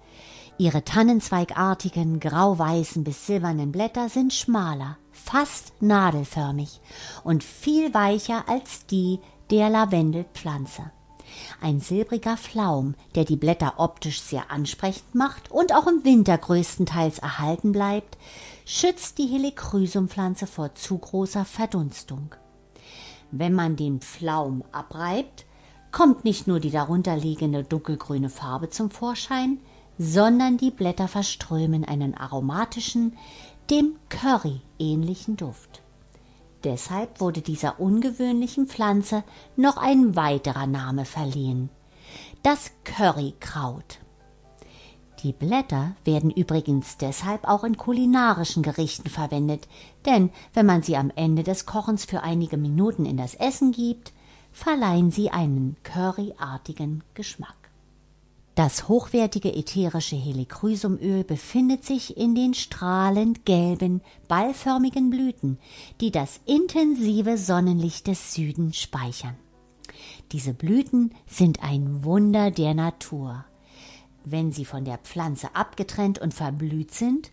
Ihre 0.57 0.83
tannenzweigartigen, 0.83 2.19
grau-weißen 2.19 3.03
bis 3.03 3.27
silbernen 3.27 3.71
Blätter 3.71 4.09
sind 4.09 4.33
schmaler, 4.33 4.97
fast 5.11 5.73
nadelförmig 5.81 6.79
und 7.23 7.43
viel 7.43 7.93
weicher 7.93 8.47
als 8.47 8.85
die 8.87 9.19
der 9.51 9.69
Lavendelpflanze. 9.69 10.91
Ein 11.61 11.79
silbriger 11.79 12.37
Flaum, 12.37 12.95
der 13.15 13.25
die 13.25 13.35
Blätter 13.35 13.75
optisch 13.77 14.21
sehr 14.21 14.51
ansprechend 14.51 15.15
macht 15.15 15.51
und 15.51 15.73
auch 15.73 15.87
im 15.87 16.03
Winter 16.03 16.37
größtenteils 16.37 17.19
erhalten 17.19 17.71
bleibt, 17.71 18.17
schützt 18.65 19.17
die 19.17 19.27
Helichrysum-Pflanze 19.27 20.47
vor 20.47 20.75
zu 20.75 20.97
großer 20.97 21.45
Verdunstung. 21.45 22.35
Wenn 23.31 23.53
man 23.53 23.75
den 23.75 23.99
Pflaum 23.99 24.63
abreibt, 24.71 25.45
kommt 25.91 26.23
nicht 26.23 26.47
nur 26.47 26.59
die 26.59 26.71
darunterliegende 26.71 27.63
dunkelgrüne 27.63 28.29
Farbe 28.29 28.69
zum 28.69 28.91
Vorschein, 28.91 29.57
sondern 29.97 30.57
die 30.57 30.71
Blätter 30.71 31.07
verströmen 31.07 31.83
einen 31.83 32.15
aromatischen, 32.15 33.17
dem 33.69 33.95
Curry 34.09 34.61
ähnlichen 34.77 35.37
Duft. 35.37 35.72
Deshalb 36.63 37.19
wurde 37.19 37.41
dieser 37.41 37.79
ungewöhnlichen 37.79 38.67
Pflanze 38.67 39.23
noch 39.55 39.77
ein 39.77 40.15
weiterer 40.15 40.67
Name 40.67 41.05
verliehen. 41.05 41.69
Das 42.41 42.71
Currykraut. 42.83 43.99
Die 45.23 45.31
Blätter 45.31 45.95
werden 46.03 46.31
übrigens 46.31 46.97
deshalb 46.97 47.47
auch 47.47 47.63
in 47.63 47.77
kulinarischen 47.77 48.61
Gerichten 48.61 49.09
verwendet, 49.09 49.69
denn 50.05 50.31
wenn 50.53 50.65
man 50.65 50.83
sie 50.83 50.97
am 50.97 51.11
Ende 51.15 51.43
des 51.43 51.65
Kochens 51.65 52.03
für 52.03 52.23
einige 52.23 52.57
Minuten 52.57 53.05
in 53.05 53.15
das 53.15 53.35
Essen 53.35 53.71
gibt, 53.71 54.11
verleihen 54.51 55.11
sie 55.11 55.31
einen 55.31 55.77
curryartigen 55.83 57.03
Geschmack. 57.13 57.62
Das 58.55 58.87
hochwertige 58.87 59.51
ätherische 59.51 60.15
Helichrysumöl 60.15 61.23
befindet 61.23 61.83
sich 61.85 62.17
in 62.17 62.35
den 62.35 62.53
strahlend 62.53 63.45
gelben, 63.45 64.01
ballförmigen 64.27 65.09
Blüten, 65.09 65.57
die 66.01 66.11
das 66.11 66.39
intensive 66.45 67.37
Sonnenlicht 67.37 68.05
des 68.05 68.35
Südens 68.35 68.77
speichern. 68.77 69.35
Diese 70.31 70.53
Blüten 70.53 71.15
sind 71.25 71.63
ein 71.63 72.03
Wunder 72.03 72.51
der 72.51 72.75
Natur. 72.75 73.43
Wenn 74.23 74.51
sie 74.51 74.65
von 74.65 74.85
der 74.85 74.99
Pflanze 74.99 75.55
abgetrennt 75.55 76.19
und 76.19 76.33
verblüht 76.33 76.93
sind, 76.93 77.31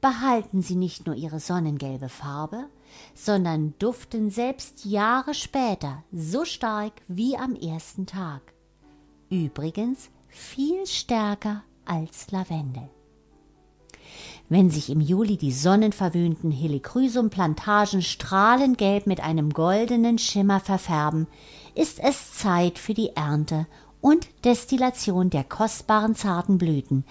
behalten 0.00 0.62
sie 0.62 0.76
nicht 0.76 1.04
nur 1.04 1.16
ihre 1.16 1.40
sonnengelbe 1.40 2.08
Farbe, 2.08 2.66
sondern 3.14 3.74
duften 3.80 4.30
selbst 4.30 4.84
Jahre 4.84 5.34
später 5.34 6.04
so 6.12 6.44
stark 6.44 6.92
wie 7.08 7.36
am 7.36 7.56
ersten 7.56 8.06
Tag. 8.06 8.54
Übrigens 9.28 10.10
viel 10.30 10.86
stärker 10.86 11.62
als 11.84 12.30
Lavendel. 12.30 12.88
Wenn 14.48 14.68
sich 14.68 14.90
im 14.90 15.00
Juli 15.00 15.36
die 15.36 15.52
sonnenverwöhnten 15.52 16.50
Helichrysum-Plantagen 16.50 18.02
strahlend 18.02 18.78
gelb 18.78 19.06
mit 19.06 19.20
einem 19.20 19.50
goldenen 19.50 20.18
Schimmer 20.18 20.58
verfärben, 20.58 21.28
ist 21.76 22.00
es 22.00 22.34
Zeit 22.34 22.78
für 22.78 22.94
die 22.94 23.14
Ernte 23.14 23.68
und 24.00 24.28
Destillation 24.44 25.30
der 25.30 25.44
kostbaren 25.44 26.16
zarten 26.16 26.58
Blüten, 26.58 27.04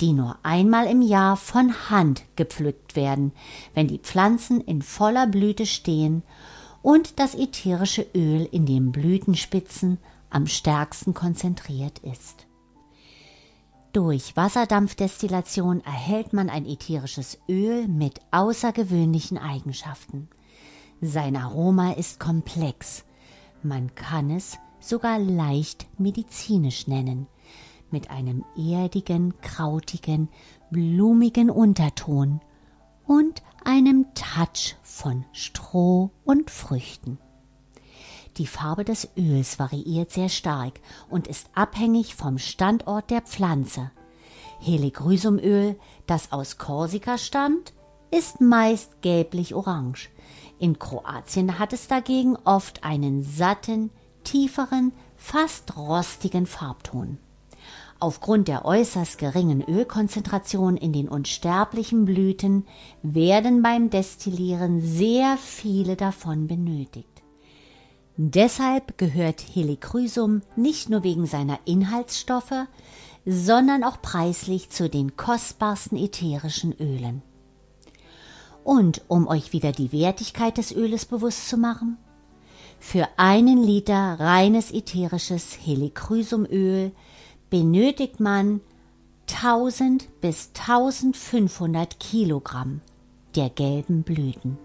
die 0.00 0.12
nur 0.12 0.36
einmal 0.42 0.86
im 0.86 1.00
Jahr 1.00 1.36
von 1.36 1.88
Hand 1.88 2.24
gepflückt 2.36 2.94
werden, 2.94 3.32
wenn 3.74 3.88
die 3.88 3.98
Pflanzen 3.98 4.60
in 4.60 4.82
voller 4.82 5.26
Blüte 5.26 5.64
stehen 5.64 6.22
und 6.82 7.18
das 7.18 7.34
ätherische 7.34 8.04
Öl 8.14 8.46
in 8.50 8.66
den 8.66 8.92
Blütenspitzen 8.92 9.98
am 10.28 10.46
stärksten 10.46 11.14
konzentriert 11.14 12.00
ist. 12.00 12.46
Durch 13.92 14.36
Wasserdampfdestillation 14.36 15.82
erhält 15.82 16.32
man 16.32 16.48
ein 16.48 16.64
ätherisches 16.64 17.38
Öl 17.46 17.88
mit 17.88 18.20
außergewöhnlichen 18.30 19.36
Eigenschaften. 19.36 20.28
Sein 21.02 21.36
Aroma 21.36 21.92
ist 21.92 22.18
komplex. 22.18 23.04
Man 23.62 23.94
kann 23.94 24.30
es 24.30 24.56
sogar 24.80 25.18
leicht 25.18 25.86
medizinisch 25.98 26.86
nennen, 26.86 27.26
mit 27.90 28.10
einem 28.10 28.46
erdigen, 28.56 29.34
krautigen, 29.42 30.30
blumigen 30.70 31.50
Unterton 31.50 32.40
und 33.06 33.42
einem 33.62 34.06
Touch 34.14 34.76
von 34.82 35.26
Stroh 35.32 36.10
und 36.24 36.50
Früchten. 36.50 37.18
Die 38.38 38.46
Farbe 38.46 38.84
des 38.84 39.08
Öls 39.16 39.58
variiert 39.58 40.10
sehr 40.10 40.28
stark 40.28 40.80
und 41.10 41.26
ist 41.26 41.50
abhängig 41.54 42.14
vom 42.14 42.38
Standort 42.38 43.10
der 43.10 43.20
Pflanze. 43.20 43.90
Heligrysumöl, 44.60 45.76
das 46.06 46.32
aus 46.32 46.56
Korsika 46.56 47.18
stammt, 47.18 47.74
ist 48.10 48.40
meist 48.40 49.02
gelblich-orange. 49.02 50.08
In 50.58 50.78
Kroatien 50.78 51.58
hat 51.58 51.72
es 51.72 51.88
dagegen 51.88 52.36
oft 52.44 52.84
einen 52.84 53.22
satten, 53.22 53.90
tieferen, 54.24 54.92
fast 55.16 55.76
rostigen 55.76 56.46
Farbton. 56.46 57.18
Aufgrund 57.98 58.48
der 58.48 58.64
äußerst 58.64 59.18
geringen 59.18 59.62
Ölkonzentration 59.62 60.76
in 60.76 60.92
den 60.92 61.08
unsterblichen 61.08 62.04
Blüten 62.04 62.66
werden 63.02 63.62
beim 63.62 63.90
Destillieren 63.90 64.80
sehr 64.80 65.36
viele 65.36 65.96
davon 65.96 66.46
benötigt. 66.48 67.11
Deshalb 68.16 68.98
gehört 68.98 69.40
Helichrysum 69.40 70.42
nicht 70.54 70.90
nur 70.90 71.02
wegen 71.02 71.26
seiner 71.26 71.58
Inhaltsstoffe, 71.64 72.66
sondern 73.24 73.84
auch 73.84 74.02
preislich 74.02 74.70
zu 74.70 74.88
den 74.88 75.16
kostbarsten 75.16 75.96
ätherischen 75.96 76.72
Ölen. 76.78 77.22
Und 78.64 79.02
um 79.08 79.26
euch 79.26 79.52
wieder 79.52 79.72
die 79.72 79.92
Wertigkeit 79.92 80.58
des 80.58 80.72
Öles 80.72 81.06
bewusst 81.06 81.48
zu 81.48 81.56
machen, 81.56 81.96
für 82.78 83.08
einen 83.16 83.62
Liter 83.62 84.18
reines 84.18 84.72
ätherisches 84.72 85.56
Helichrysumöl 85.64 86.92
benötigt 87.48 88.18
man 88.20 88.60
1000 89.30 90.20
bis 90.20 90.50
1500 90.58 91.98
Kilogramm 91.98 92.80
der 93.36 93.50
gelben 93.50 94.02
Blüten. 94.02 94.58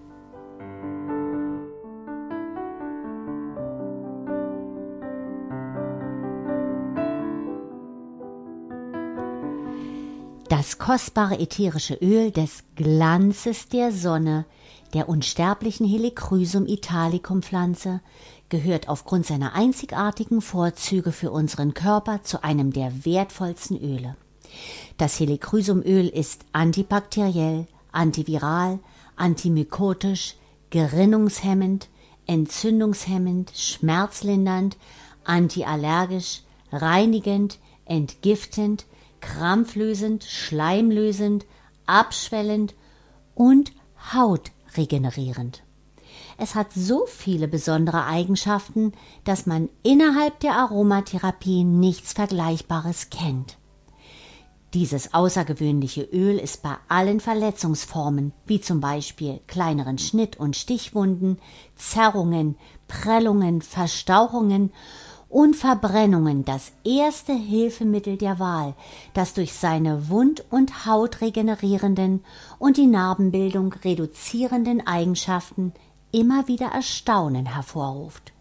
Das 10.50 10.78
kostbare 10.78 11.40
ätherische 11.40 11.96
Öl 11.96 12.32
des 12.32 12.64
Glanzes 12.76 13.68
der 13.68 13.92
Sonne 13.92 14.46
der 14.94 15.10
unsterblichen 15.10 15.86
Helichrysum 15.86 16.66
italicum 16.66 17.42
Pflanze 17.42 18.00
gehört 18.48 18.88
aufgrund 18.88 19.26
seiner 19.26 19.56
einzigartigen 19.56 20.40
Vorzüge 20.40 21.12
für 21.12 21.32
unseren 21.32 21.74
Körper 21.74 22.24
zu 22.24 22.46
einem 22.46 22.72
der 22.72 23.06
wertvollsten 23.06 23.78
Öle. 23.78 24.16
Das 24.96 25.20
Helichrysumöl 25.20 26.08
ist 26.08 26.46
antibakteriell, 26.54 27.68
antiviral, 27.92 28.80
antimykotisch, 29.18 30.36
gerinnungshemmend, 30.70 31.90
entzündungshemmend, 32.26 33.52
schmerzlindernd, 33.54 34.78
antiallergisch, 35.26 36.44
reinigend, 36.72 37.60
entgiftend, 37.84 38.86
krampflösend, 39.28 40.24
schleimlösend, 40.24 41.46
abschwellend 41.86 42.76
und 43.36 43.72
Haut 44.14 44.52
regenerierend. 44.76 45.64
Es 46.38 46.56
hat 46.56 46.72
so 46.74 47.06
viele 47.08 47.48
besondere 47.48 48.06
Eigenschaften, 48.06 48.94
dass 49.24 49.46
man 49.46 49.70
innerhalb 49.84 50.40
der 50.40 50.56
Aromatherapie 50.56 51.64
nichts 51.64 52.14
Vergleichbares 52.14 53.10
kennt. 53.10 53.58
Dieses 54.74 55.14
außergewöhnliche 55.14 56.04
Öl 56.04 56.38
ist 56.38 56.62
bei 56.62 56.76
allen 56.88 57.20
Verletzungsformen, 57.20 58.34
wie 58.46 58.62
zum 58.62 58.80
Beispiel 58.82 59.40
kleineren 59.48 59.98
Schnitt- 59.98 60.38
und 60.38 60.56
Stichwunden, 60.56 61.40
Zerrungen, 61.76 62.58
Prellungen, 62.88 63.62
Verstauchungen 63.62 64.72
und 65.30 65.56
Verbrennungen 65.56 66.46
das 66.46 66.72
erste 66.84 67.34
Hilfemittel 67.34 68.18
der 68.18 68.40
Wahl, 68.40 68.76
das 69.14 69.34
durch 69.34 69.54
seine 69.54 70.10
wund- 70.10 70.44
und 70.50 70.86
hautregenerierenden 70.86 72.24
und 72.60 72.78
die 72.78 72.88
Narbenbildung 72.88 73.74
reduzierenden 73.74 74.86
Eigenschaften 74.86 75.74
immer 76.12 76.48
wieder 76.48 76.68
Erstaunen 76.68 77.46
hervorruft. 77.46 78.32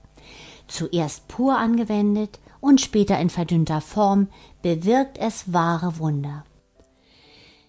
Zuerst 0.69 1.29
pur 1.29 1.59
angewendet 1.59 2.39
und 2.61 2.81
später 2.81 3.19
in 3.19 3.31
verdünnter 3.31 3.81
Form 3.81 4.29
bewirkt 4.63 5.19
es 5.19 5.53
wahre 5.53 5.99
Wunder. 5.99 6.45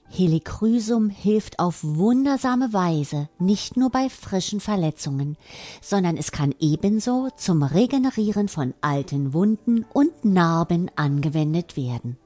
Helichrysum 0.10 1.10
hilft 1.10 1.60
auf 1.60 1.84
wundersame 1.84 2.72
Weise 2.74 3.30
nicht 3.40 3.78
nur 3.78 3.90
bei 3.90 4.10
frischen 4.10 4.60
Verletzungen, 4.60 5.38
sondern 5.82 6.18
es 6.18 6.32
kann 6.32 6.56
ebenso 6.60 7.30
zum 7.36 7.62
Regenerieren 7.62 8.48
von 8.48 8.74
alten 8.82 9.34
Wunden 9.34 9.86
und 9.94 10.24
Narben 10.24 10.90
angewendet 10.96 11.76
werden. 11.76 12.18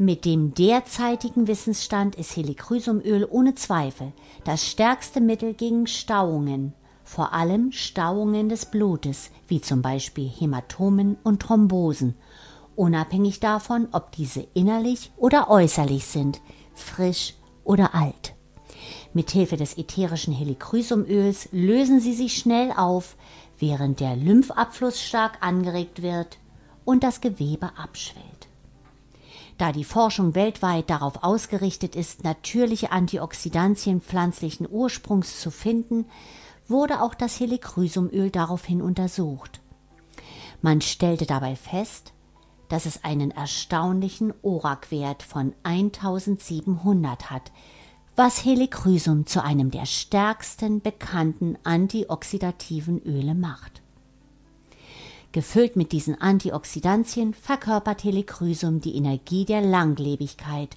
Mit 0.00 0.24
dem 0.24 0.54
derzeitigen 0.54 1.48
Wissensstand 1.48 2.14
ist 2.14 2.36
Helichrysumöl 2.36 3.26
ohne 3.28 3.56
Zweifel 3.56 4.12
das 4.44 4.64
stärkste 4.64 5.20
Mittel 5.20 5.54
gegen 5.54 5.88
Stauungen, 5.88 6.72
vor 7.02 7.32
allem 7.32 7.72
Stauungen 7.72 8.48
des 8.48 8.66
Blutes, 8.66 9.30
wie 9.48 9.60
zum 9.60 9.82
Beispiel 9.82 10.28
Hämatomen 10.28 11.16
und 11.24 11.42
Thrombosen 11.42 12.14
unabhängig 12.78 13.40
davon, 13.40 13.88
ob 13.92 14.12
diese 14.12 14.46
innerlich 14.54 15.10
oder 15.16 15.50
äußerlich 15.50 16.06
sind, 16.06 16.40
frisch 16.74 17.34
oder 17.64 17.94
alt. 17.94 18.34
Mithilfe 19.12 19.56
des 19.56 19.76
ätherischen 19.76 20.32
Helichrysumöls 20.32 21.48
lösen 21.52 22.00
sie 22.00 22.14
sich 22.14 22.36
schnell 22.38 22.72
auf, 22.72 23.16
während 23.58 24.00
der 24.00 24.16
Lymphabfluss 24.16 25.02
stark 25.02 25.38
angeregt 25.40 26.02
wird 26.02 26.38
und 26.84 27.02
das 27.02 27.20
Gewebe 27.20 27.70
abschwellt. 27.76 28.24
Da 29.58 29.72
die 29.72 29.84
Forschung 29.84 30.36
weltweit 30.36 30.88
darauf 30.88 31.24
ausgerichtet 31.24 31.96
ist, 31.96 32.22
natürliche 32.22 32.92
Antioxidantien 32.92 34.00
pflanzlichen 34.00 34.68
Ursprungs 34.70 35.40
zu 35.40 35.50
finden, 35.50 36.06
wurde 36.68 37.02
auch 37.02 37.14
das 37.14 37.40
Helichrysumöl 37.40 38.30
daraufhin 38.30 38.80
untersucht. 38.80 39.60
Man 40.62 40.80
stellte 40.80 41.26
dabei 41.26 41.56
fest, 41.56 42.12
dass 42.68 42.86
es 42.86 43.04
einen 43.04 43.30
erstaunlichen 43.30 44.32
ORAC-Wert 44.42 45.22
von 45.22 45.54
1700 45.62 47.30
hat, 47.30 47.52
was 48.16 48.44
Helichrysum 48.44 49.26
zu 49.26 49.42
einem 49.42 49.70
der 49.70 49.86
stärksten 49.86 50.80
bekannten 50.80 51.56
antioxidativen 51.62 53.00
Öle 53.04 53.34
macht. 53.34 53.80
Gefüllt 55.32 55.76
mit 55.76 55.92
diesen 55.92 56.20
Antioxidantien 56.20 57.34
verkörpert 57.34 58.02
Helichrysum 58.02 58.80
die 58.80 58.96
Energie 58.96 59.44
der 59.44 59.60
Langlebigkeit 59.60 60.76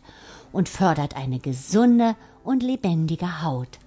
und 0.51 0.69
fördert 0.69 1.15
eine 1.15 1.39
gesunde 1.39 2.15
und 2.43 2.61
lebendige 2.61 3.41
Haut. 3.43 3.79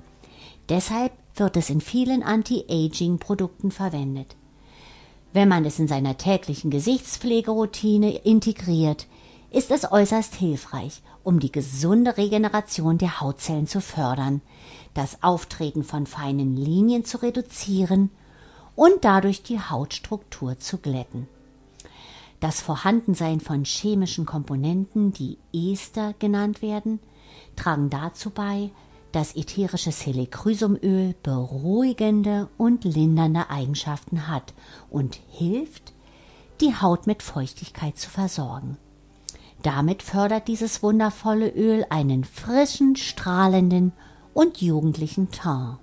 Deshalb 0.69 1.12
wird 1.37 1.57
es 1.57 1.69
in 1.69 1.81
vielen 1.81 2.23
Anti-Aging-Produkten 2.23 3.71
verwendet. 3.71 4.37
Wenn 5.35 5.49
man 5.49 5.64
es 5.64 5.81
in 5.81 5.88
seiner 5.88 6.16
täglichen 6.16 6.70
Gesichtspflegeroutine 6.70 8.18
integriert, 8.18 9.09
ist 9.51 9.73
es 9.73 9.90
äußerst 9.90 10.37
hilfreich, 10.37 11.03
um 11.25 11.40
die 11.40 11.51
gesunde 11.51 12.16
Regeneration 12.16 12.99
der 12.99 13.20
Hautzellen 13.20 13.66
zu 13.66 13.81
fördern, 13.81 14.42
das 14.94 15.25
Auftreten 15.25 15.83
von 15.83 16.07
feinen 16.07 16.57
Linien 16.57 17.05
zu 17.05 17.20
reduzieren 17.20 18.11
und 18.77 19.05
dadurch 19.05 19.42
die 19.42 19.59
Hautstruktur 19.59 20.61
zu 20.61 20.79
glätten. 20.79 21.27
Das 22.38 22.61
Vorhandensein 22.61 23.40
von 23.40 23.64
chemischen 23.64 24.27
Komponenten, 24.27 25.12
die 25.12 25.38
Ester 25.53 26.14
genannt 26.20 26.62
werden, 26.62 27.01
tragen 27.57 27.90
dazu 27.90 28.31
bei, 28.31 28.70
dass 29.14 29.37
ätherisches 29.37 30.00
die 36.61 36.74
Haut 36.74 37.07
mit 37.07 37.22
Feuchtigkeit 37.22 37.96
zu 37.96 38.11
versorgen. 38.11 38.77
Damit 39.62 40.03
fördert 40.03 40.48
dieses 40.48 40.83
wundervolle 40.83 41.48
Öl 41.48 41.87
einen 41.90 42.24
frischen, 42.24 42.96
strahlenden 42.96 43.92
und 44.33 44.61
jugendlichen 44.61 45.31
Teint. 45.31 45.79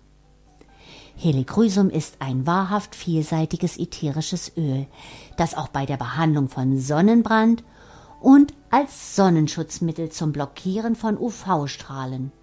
Helichrysum 1.16 1.90
ist 1.90 2.18
ein 2.20 2.46
wahrhaft 2.46 2.96
vielseitiges 2.96 3.78
ätherisches 3.78 4.52
Öl, 4.58 4.88
das 5.38 5.56
auch 5.56 5.70
bei 5.70 5.86
der 5.86 5.98
Behandlung 5.98 6.50
von 6.50 6.78
Sonnenbrand 6.78 7.64
und 8.20 8.54
als 8.72 9.16
Sonnenschutzmittel 9.16 10.10
zum 10.10 10.34
Blockieren 10.34 10.96
von 10.98 11.18
UV-Strahlen 11.18 12.34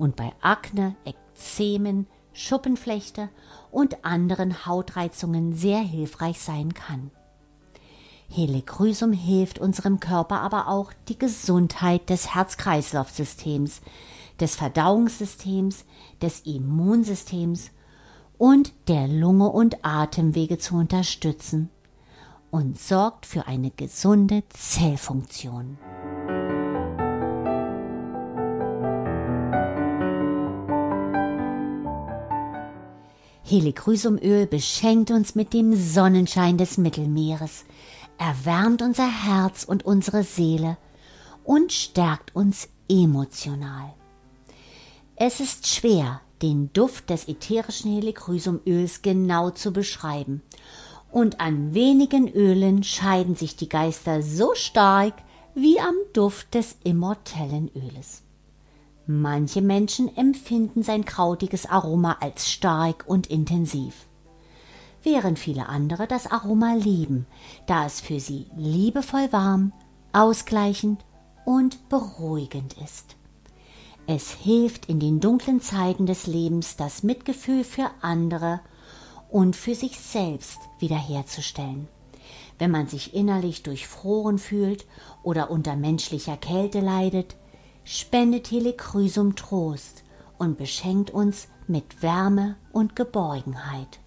und 0.00 0.16
bei 0.16 0.32
Akne, 0.40 0.96
Ekzemen, 1.04 2.06
Schuppenflechte 2.32 3.28
und 3.70 4.04
anderen 4.04 4.66
Hautreizungen 4.66 5.52
sehr 5.52 5.80
hilfreich 5.80 6.40
sein 6.40 6.74
kann. 6.74 7.10
Helichrysum 8.30 9.12
hilft 9.12 9.58
unserem 9.58 10.00
Körper 10.00 10.40
aber 10.40 10.68
auch, 10.68 10.92
die 11.08 11.18
Gesundheit 11.18 12.08
des 12.08 12.34
Herz-Kreislauf-Systems, 12.34 13.82
des 14.38 14.56
Verdauungssystems, 14.56 15.84
des 16.22 16.40
Immunsystems 16.40 17.72
und 18.38 18.72
der 18.88 19.06
Lunge 19.08 19.50
und 19.50 19.84
Atemwege 19.84 20.58
zu 20.58 20.76
unterstützen 20.76 21.68
und 22.50 22.78
sorgt 22.78 23.26
für 23.26 23.46
eine 23.46 23.70
gesunde 23.70 24.44
Zellfunktion. 24.48 25.76
Helichrysumöl 33.50 34.46
beschenkt 34.46 35.10
uns 35.10 35.34
mit 35.34 35.52
dem 35.52 35.74
Sonnenschein 35.74 36.56
des 36.56 36.78
Mittelmeeres, 36.78 37.64
erwärmt 38.16 38.80
unser 38.80 39.08
Herz 39.08 39.64
und 39.64 39.84
unsere 39.84 40.22
Seele 40.22 40.76
und 41.42 41.72
stärkt 41.72 42.36
uns 42.36 42.68
emotional. 42.88 43.92
Es 45.16 45.40
ist 45.40 45.66
schwer, 45.66 46.20
den 46.42 46.72
Duft 46.72 47.10
des 47.10 47.26
ätherischen 47.26 47.92
Helichrysumöls 47.92 49.02
genau 49.02 49.50
zu 49.50 49.72
beschreiben, 49.72 50.42
und 51.10 51.40
an 51.40 51.74
wenigen 51.74 52.28
Ölen 52.28 52.84
scheiden 52.84 53.34
sich 53.34 53.56
die 53.56 53.68
Geister 53.68 54.22
so 54.22 54.54
stark 54.54 55.14
wie 55.56 55.80
am 55.80 55.96
Duft 56.12 56.54
des 56.54 56.76
immortellen 56.84 57.68
Öles. 57.74 58.22
Manche 59.12 59.60
Menschen 59.60 60.16
empfinden 60.16 60.84
sein 60.84 61.04
krautiges 61.04 61.66
Aroma 61.66 62.18
als 62.20 62.48
stark 62.48 63.06
und 63.08 63.26
intensiv, 63.26 64.06
während 65.02 65.36
viele 65.36 65.68
andere 65.68 66.06
das 66.06 66.30
Aroma 66.30 66.74
lieben, 66.74 67.26
da 67.66 67.86
es 67.86 68.00
für 68.00 68.20
sie 68.20 68.46
liebevoll 68.56 69.32
warm, 69.32 69.72
ausgleichend 70.12 71.04
und 71.44 71.88
beruhigend 71.88 72.76
ist. 72.84 73.16
Es 74.06 74.30
hilft 74.30 74.86
in 74.86 75.00
den 75.00 75.18
dunklen 75.18 75.60
Zeiten 75.60 76.06
des 76.06 76.28
Lebens, 76.28 76.76
das 76.76 77.02
Mitgefühl 77.02 77.64
für 77.64 77.90
andere 78.02 78.60
und 79.28 79.56
für 79.56 79.74
sich 79.74 79.98
selbst 79.98 80.60
wiederherzustellen. 80.78 81.88
Wenn 82.60 82.70
man 82.70 82.86
sich 82.86 83.12
innerlich 83.12 83.64
durchfroren 83.64 84.38
fühlt 84.38 84.86
oder 85.24 85.50
unter 85.50 85.74
menschlicher 85.74 86.36
Kälte 86.36 86.78
leidet, 86.78 87.34
spendet 87.92 88.52
Helichrysum 88.52 89.34
Trost 89.34 90.04
und 90.38 90.56
beschenkt 90.56 91.10
uns 91.10 91.48
mit 91.66 92.02
Wärme 92.02 92.54
und 92.70 92.94
Geborgenheit. 92.94 93.98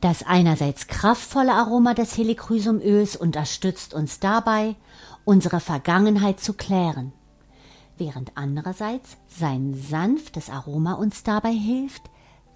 Das 0.00 0.22
einerseits 0.22 0.86
kraftvolle 0.86 1.52
Aroma 1.52 1.92
des 1.92 2.16
Helichrysumöls 2.16 3.16
unterstützt 3.16 3.92
uns 3.92 4.18
dabei, 4.18 4.76
unsere 5.26 5.60
Vergangenheit 5.60 6.40
zu 6.40 6.54
klären, 6.54 7.12
während 7.98 8.32
andererseits 8.34 9.18
sein 9.26 9.74
sanftes 9.74 10.48
Aroma 10.48 10.94
uns 10.94 11.22
dabei 11.22 11.52
hilft, 11.52 12.04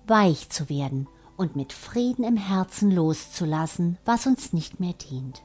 weich 0.07 0.49
zu 0.49 0.71
werden 0.71 1.07
und 1.37 1.55
mit 1.55 1.75
Frieden 1.75 2.25
im 2.25 2.39
Herzen 2.39 2.91
loszulassen, 2.91 3.99
was 4.07 4.27
uns 4.27 4.55
nicht 4.55 4.81
mehr 4.81 4.95
dient. 4.95 5.43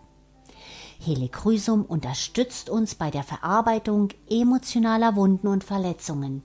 Helichrysum 0.99 1.83
unterstützt 1.83 2.69
uns 2.69 2.95
bei 2.95 3.11
der 3.11 3.23
Verarbeitung 3.23 4.09
emotionaler 4.29 5.15
Wunden 5.15 5.47
und 5.47 5.63
Verletzungen, 5.63 6.43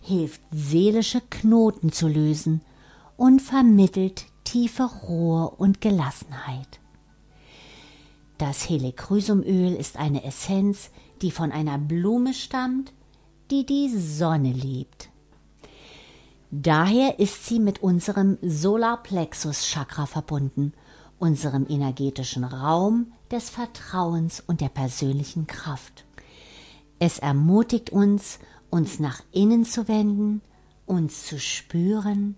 hilft 0.00 0.40
seelische 0.50 1.20
Knoten 1.28 1.92
zu 1.92 2.08
lösen 2.08 2.62
und 3.16 3.42
vermittelt 3.42 4.26
tiefe 4.44 4.84
Ruhe 4.84 5.50
und 5.50 5.80
Gelassenheit. 5.80 6.80
Das 8.38 8.68
Helichrysumöl 8.70 9.74
ist 9.74 9.98
eine 9.98 10.24
Essenz, 10.24 10.90
die 11.20 11.30
von 11.30 11.52
einer 11.52 11.76
Blume 11.76 12.32
stammt, 12.32 12.92
die 13.50 13.66
die 13.66 13.90
Sonne 13.90 14.52
liebt. 14.52 15.10
Daher 16.50 17.18
ist 17.18 17.46
sie 17.46 17.60
mit 17.60 17.82
unserem 17.82 18.38
Solarplexus 18.42 19.66
Chakra 19.66 20.06
verbunden, 20.06 20.72
unserem 21.18 21.66
energetischen 21.68 22.44
Raum, 22.44 23.12
des 23.30 23.50
Vertrauens 23.50 24.42
und 24.46 24.60
der 24.60 24.68
persönlichen 24.68 25.46
Kraft. 25.46 26.04
Es 26.98 27.18
ermutigt 27.18 27.90
uns, 27.90 28.38
uns 28.70 29.00
nach 29.00 29.22
innen 29.32 29.64
zu 29.64 29.88
wenden, 29.88 30.42
uns 30.86 31.26
zu 31.26 31.38
spüren, 31.38 32.36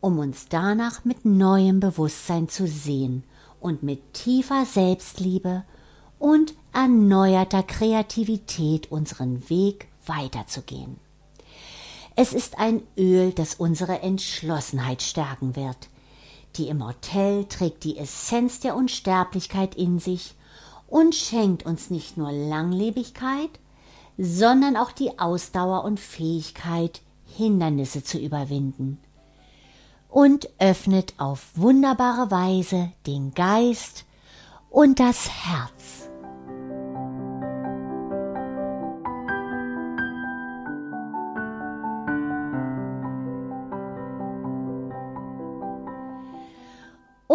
um 0.00 0.18
uns 0.18 0.46
danach 0.48 1.04
mit 1.04 1.24
neuem 1.24 1.80
Bewusstsein 1.80 2.48
zu 2.48 2.66
sehen 2.66 3.24
und 3.60 3.82
mit 3.82 4.12
tiefer 4.12 4.64
Selbstliebe 4.64 5.64
und 6.18 6.54
erneuerter 6.72 7.62
Kreativität 7.62 8.90
unseren 8.90 9.48
Weg 9.48 9.88
weiterzugehen. 10.06 10.98
Es 12.16 12.32
ist 12.32 12.58
ein 12.58 12.82
Öl, 12.96 13.32
das 13.32 13.56
unsere 13.56 14.00
Entschlossenheit 14.00 15.02
stärken 15.02 15.54
wird, 15.56 15.88
die 16.58 16.68
Immortell 16.68 17.44
trägt 17.46 17.84
die 17.84 17.98
Essenz 17.98 18.60
der 18.60 18.76
Unsterblichkeit 18.76 19.74
in 19.74 19.98
sich 19.98 20.34
und 20.88 21.14
schenkt 21.14 21.64
uns 21.66 21.90
nicht 21.90 22.16
nur 22.16 22.32
Langlebigkeit, 22.32 23.50
sondern 24.18 24.76
auch 24.76 24.92
die 24.92 25.18
Ausdauer 25.18 25.84
und 25.84 26.00
Fähigkeit, 26.00 27.02
Hindernisse 27.24 28.02
zu 28.02 28.18
überwinden 28.18 28.98
und 30.08 30.48
öffnet 30.58 31.14
auf 31.18 31.50
wunderbare 31.54 32.30
Weise 32.30 32.90
den 33.06 33.34
Geist 33.34 34.06
und 34.70 34.98
das 34.98 35.28
Herz. 35.28 36.08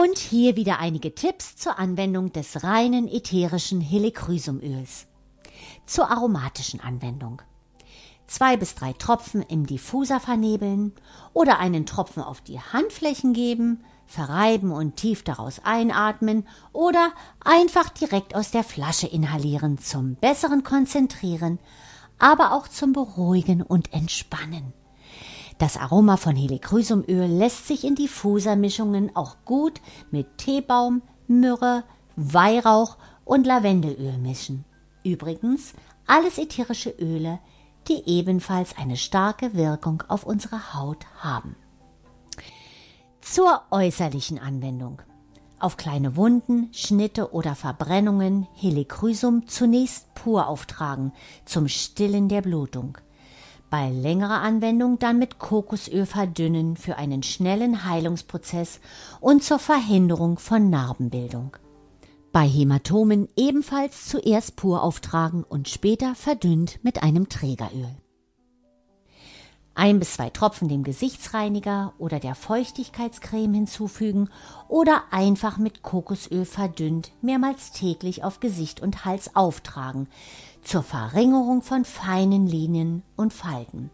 Und 0.02 0.18
hier 0.18 0.56
wieder 0.56 0.80
einige 0.80 1.14
Tipps 1.14 1.58
zur 1.58 1.78
Anwendung 1.78 2.34
des 2.34 2.64
reinen 2.64 3.08
ätherischen 3.08 3.82
Helichrysumöls. 3.82 5.06
Zur 5.86 6.10
aromatischen 6.10 6.80
Anwendung. 6.80 7.44
Zwei 8.26 8.58
bis 8.58 8.74
drei 8.74 8.94
Tropfen 8.94 9.44
im 9.44 9.68
Diffuser 9.68 10.20
vernebeln 10.20 10.94
oder 11.34 11.60
einen 11.60 11.86
Tropfen 11.86 12.24
auf 12.24 12.42
die 12.42 12.60
Handflächen 12.60 13.34
geben, 13.34 13.84
verreiben 14.08 14.72
und 14.72 14.96
tief 14.96 15.24
daraus 15.24 15.62
einatmen 15.64 16.48
oder 16.74 17.12
einfach 17.46 17.90
direkt 17.90 18.34
aus 18.34 18.50
der 18.50 18.64
Flasche 18.64 19.06
inhalieren 19.06 19.78
zum 19.78 20.16
besseren 20.16 20.64
Konzentrieren, 20.64 21.60
aber 22.18 22.54
auch 22.54 22.68
zum 22.68 22.92
Beruhigen 22.92 23.62
und 23.62 23.94
Entspannen. 23.94 24.74
Das 25.62 25.78
Aroma 25.78 26.18
von 26.18 26.36
Helichrysumöl 26.36 27.28
lässt 27.28 27.68
sich 27.68 27.84
in 27.84 27.94
Diffusermischungen 27.94 29.16
auch 29.16 29.36
gut 29.46 29.80
mit 30.10 30.40
Teebaum, 30.40 31.04
Myrrhe, 31.28 31.84
Weihrauch 32.16 32.98
und 33.26 33.46
Lavendelöl 33.46 34.18
mischen. 34.18 34.66
Übrigens 35.04 35.74
alles 36.08 36.40
ätherische 36.40 36.90
Öle, 36.90 37.38
die 37.88 38.02
ebenfalls 38.08 38.76
eine 38.76 38.98
starke 38.98 39.54
Wirkung 39.54 40.02
auf 40.08 40.24
unsere 40.24 40.74
Haut 40.74 41.06
haben. 41.20 41.56
Zur 43.22 43.62
äußerlichen 43.70 44.40
Anwendung. 44.40 45.04
Auf 45.60 45.78
kleine 45.78 46.16
Wunden, 46.16 46.70
Schnitte 46.74 47.34
oder 47.34 47.54
Verbrennungen 47.54 48.48
Helichrysum 48.56 49.48
zunächst 49.48 50.12
pur 50.16 50.48
auftragen 50.48 51.14
zum 51.46 51.68
Stillen 51.68 52.30
der 52.30 52.42
Blutung 52.42 52.98
bei 53.72 53.90
längerer 53.90 54.42
Anwendung 54.42 55.00
dann 55.00 55.18
mit 55.18 55.40
Kokosöl 55.40 56.06
verdünnen 56.06 56.76
für 56.76 56.98
einen 56.98 57.24
schnellen 57.24 57.86
Heilungsprozess 57.86 58.82
und 59.22 59.44
zur 59.44 59.60
Verhinderung 59.60 60.38
von 60.38 60.70
Narbenbildung. 60.70 61.56
Bei 62.34 62.46
Hämatomen 62.48 63.30
ebenfalls 63.38 64.08
zuerst 64.08 64.58
pur 64.58 64.84
auftragen 64.84 65.44
und 65.44 65.70
später 65.70 66.16
verdünnt 66.16 66.80
mit 66.84 67.02
einem 67.02 67.30
Trägeröl. 67.30 67.96
Ein 69.74 70.00
bis 70.00 70.16
zwei 70.16 70.30
Tropfen 70.30 70.68
dem 70.68 70.84
Gesichtsreiniger 70.84 71.94
oder 71.98 72.20
der 72.20 72.36
Feuchtigkeitscreme 72.36 73.54
hinzufügen 73.54 74.30
oder 74.68 75.04
einfach 75.12 75.58
mit 75.58 75.82
Kokosöl 75.82 76.44
verdünnt 76.44 77.14
mehrmals 77.22 77.72
täglich 77.72 78.26
auf 78.26 78.42
Gesicht 78.42 78.82
und 78.82 79.06
Hals 79.06 79.34
auftragen 79.34 80.10
zur 80.62 80.84
Verringerung 80.84 81.62
von 81.62 81.86
feinen 81.86 82.48
Linien 82.48 83.04
und 83.16 83.34
Falten 83.34 83.90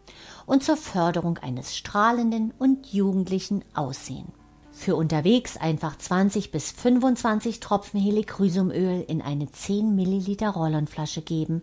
und 0.46 0.62
zur 0.62 0.76
Förderung 0.76 1.38
eines 1.38 1.76
strahlenden 1.76 2.52
und 2.58 2.86
jugendlichen 2.92 3.64
Aussehen. 3.74 4.32
Für 4.70 4.94
unterwegs 4.94 5.56
einfach 5.56 5.98
20 5.98 6.52
bis 6.52 6.70
25 6.70 7.58
Tropfen 7.58 8.00
Helichrysumöl 8.00 9.04
in 9.08 9.22
eine 9.22 9.50
10 9.50 9.94
Milliliter 9.94 10.50
Rollonflasche 10.50 11.22
geben 11.22 11.62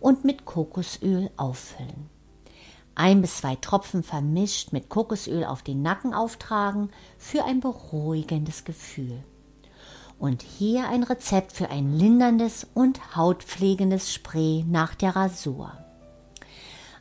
und 0.00 0.24
mit 0.24 0.46
Kokosöl 0.46 1.30
auffüllen. 1.36 2.08
Ein 2.94 3.20
bis 3.20 3.36
zwei 3.36 3.54
Tropfen 3.54 4.02
vermischt 4.02 4.72
mit 4.72 4.88
Kokosöl 4.88 5.44
auf 5.44 5.62
den 5.62 5.82
Nacken 5.82 6.14
auftragen 6.14 6.90
für 7.16 7.44
ein 7.44 7.60
beruhigendes 7.60 8.64
Gefühl. 8.64 9.22
Und 10.18 10.42
hier 10.42 10.88
ein 10.88 11.04
Rezept 11.04 11.52
für 11.52 11.70
ein 11.70 11.96
linderndes 11.96 12.66
und 12.74 13.16
hautpflegendes 13.16 14.12
Spray 14.12 14.64
nach 14.68 14.94
der 14.94 15.14
Rasur. 15.14 15.72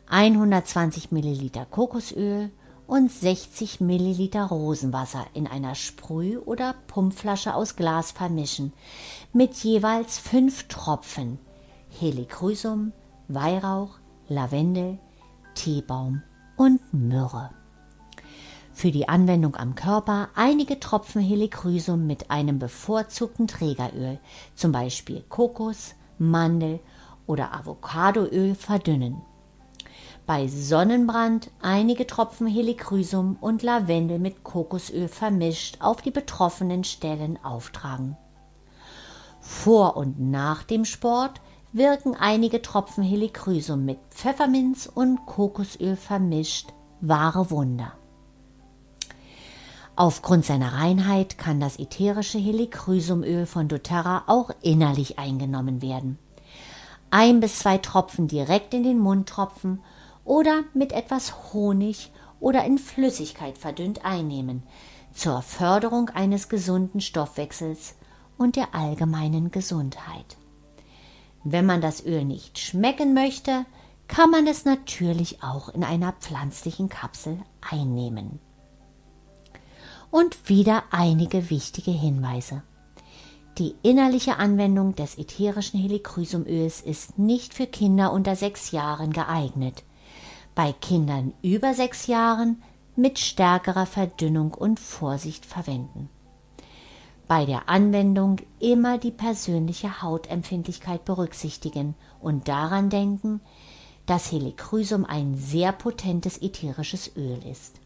120 0.10 1.12
Milliliter 1.12 1.66
Kokosöl 1.66 2.52
und 2.86 3.12
60 3.12 3.82
Milliliter 3.82 4.46
Rosenwasser 4.46 5.26
in 5.34 5.48
einer 5.48 5.76
Sprüh- 5.76 6.40
oder 6.40 6.76
Pumpflasche 6.88 7.54
aus 7.54 7.76
Glas 7.76 8.12
vermischen 8.12 8.72
mit 9.34 9.56
jeweils 9.56 10.18
fünf 10.18 10.68
Tropfen 10.68 11.40
Helichrysum, 12.00 12.94
Weihrauch, 13.28 13.98
Lavendel, 14.30 15.00
Teebaum 15.56 16.22
und 16.56 16.82
Myrrhe. 16.94 17.50
Für 18.78 18.92
die 18.92 19.10
Anwendung 19.10 19.56
am 19.56 19.74
Körper 19.74 20.30
einige 20.36 20.80
Tropfen 20.80 21.20
Helichrysum 21.20 22.06
mit 22.06 22.30
einem 22.30 22.60
bevorzugten 22.60 23.48
Trägeröl, 23.48 24.20
zum 24.54 24.72
Beispiel 24.72 25.24
Kokos, 25.30 25.96
Mandel 26.20 26.80
oder 27.26 27.56
Avocadoöl 27.56 28.54
verdünnen. 28.54 29.24
Bei 30.28 30.48
Sonnenbrand 30.48 31.50
einige 31.60 32.06
Tropfen 32.06 32.46
Helichrysum 32.46 33.38
und 33.42 33.64
Lavendel 33.64 34.20
mit 34.20 34.44
Kokosöl 34.44 35.08
vermischt 35.08 35.78
auf 35.80 36.04
die 36.04 36.12
betroffenen 36.12 36.84
Stellen 36.84 37.44
auftragen. 37.44 38.16
Vor 39.40 39.98
und 39.98 40.20
nach 40.20 40.62
dem 40.62 40.86
Sport 40.86 41.42
wirken 41.74 42.14
einige 42.14 42.62
Tropfen 42.62 43.04
Helichrysum 43.04 43.86
mit 43.86 43.98
Pfefferminz 44.12 44.86
und 44.86 45.26
Kokosöl 45.26 45.96
vermischt 45.96 46.74
wahre 47.02 47.50
Wunder. 47.50 47.94
Aufgrund 49.98 50.46
seiner 50.46 50.74
Reinheit 50.74 51.40
kann 51.40 51.60
das 51.60 51.80
ätherische 51.80 52.38
Helichrysumöl 52.38 53.48
von 53.48 53.68
doTERRA 53.68 54.26
auch 54.28 54.52
innerlich 54.62 55.18
eingenommen 55.18 55.82
werden. 55.82 56.20
Ein 57.10 57.40
bis 57.40 57.58
zwei 57.58 57.80
Tropfen 57.80 58.28
direkt 58.28 58.76
in 58.76 58.84
den 58.84 59.00
Mund 59.00 59.28
tropfen 59.28 59.82
oder 60.24 60.62
mit 60.76 60.92
etwas 60.92 61.52
Honig 61.52 62.12
oder 62.40 62.64
in 62.64 62.78
Flüssigkeit 62.78 63.58
verdünnt 63.58 64.06
einnehmen, 64.06 64.62
zur 65.16 65.42
Förderung 65.42 66.10
eines 66.10 66.48
gesunden 66.48 67.02
Stoffwechsels 67.02 67.96
und 68.38 68.56
der 68.56 68.76
allgemeinen 68.76 69.50
Gesundheit. 69.50 70.38
Wenn 71.44 71.66
man 71.66 71.82
das 71.82 72.06
Öl 72.06 72.24
nicht 72.24 72.60
schmecken 72.60 73.16
möchte, 73.16 73.66
kann 74.08 74.30
man 74.30 74.46
es 74.46 74.64
natürlich 74.64 75.42
auch 75.42 75.70
in 75.70 75.84
einer 75.84 76.12
pflanzlichen 76.12 76.88
Kapsel 76.88 77.40
einnehmen. 77.68 78.40
Und 80.12 80.50
wieder 80.50 80.84
einige 80.92 81.50
wichtige 81.50 81.92
Hinweise. 81.92 82.64
Die 83.58 83.76
innerliche 83.82 84.38
Anwendung 84.38 84.96
des 84.96 85.18
ätherischen 85.18 85.80
Helichrysumöls 85.80 86.82
ist 86.82 87.18
nicht 87.18 87.54
für 87.54 87.66
Kinder 87.66 88.14
unter 88.14 88.36
sechs 88.36 88.72
Jahren 88.72 89.12
geeignet. 89.12 89.84
Bei 90.56 90.74
Kindern 90.74 91.34
über 91.42 91.74
sechs 91.74 92.08
Jahren 92.08 92.62
mit 92.96 93.20
stärkerer 93.20 93.86
Verdünnung 93.86 94.54
und 94.54 94.80
Vorsicht 94.80 95.46
verwenden 95.46 96.10
bei 97.28 97.46
der 97.46 97.68
Anwendung 97.68 98.38
immer 98.60 98.98
die 98.98 99.12
persönliche 99.12 100.02
Hautempfindlichkeit 100.02 101.04
berücksichtigen 101.04 101.96
und 102.22 102.48
daran 102.48 102.90
denken, 102.90 103.42
dass 104.06 104.32
Helichrysum 104.32 105.04
ein 105.06 105.36
sehr 105.36 105.74
potentes 105.74 106.42
ätherisches 106.42 107.12
Öl 107.18 107.40
ist. 107.46 107.82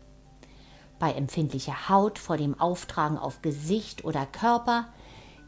Bei 1.02 1.14
empfindlicher 1.14 1.90
Haut 1.90 2.20
vor 2.20 2.38
dem 2.38 2.60
Auftragen 2.60 3.18
auf 3.18 3.42
Gesicht 3.42 4.06
oder 4.06 4.28
Körper 4.28 4.88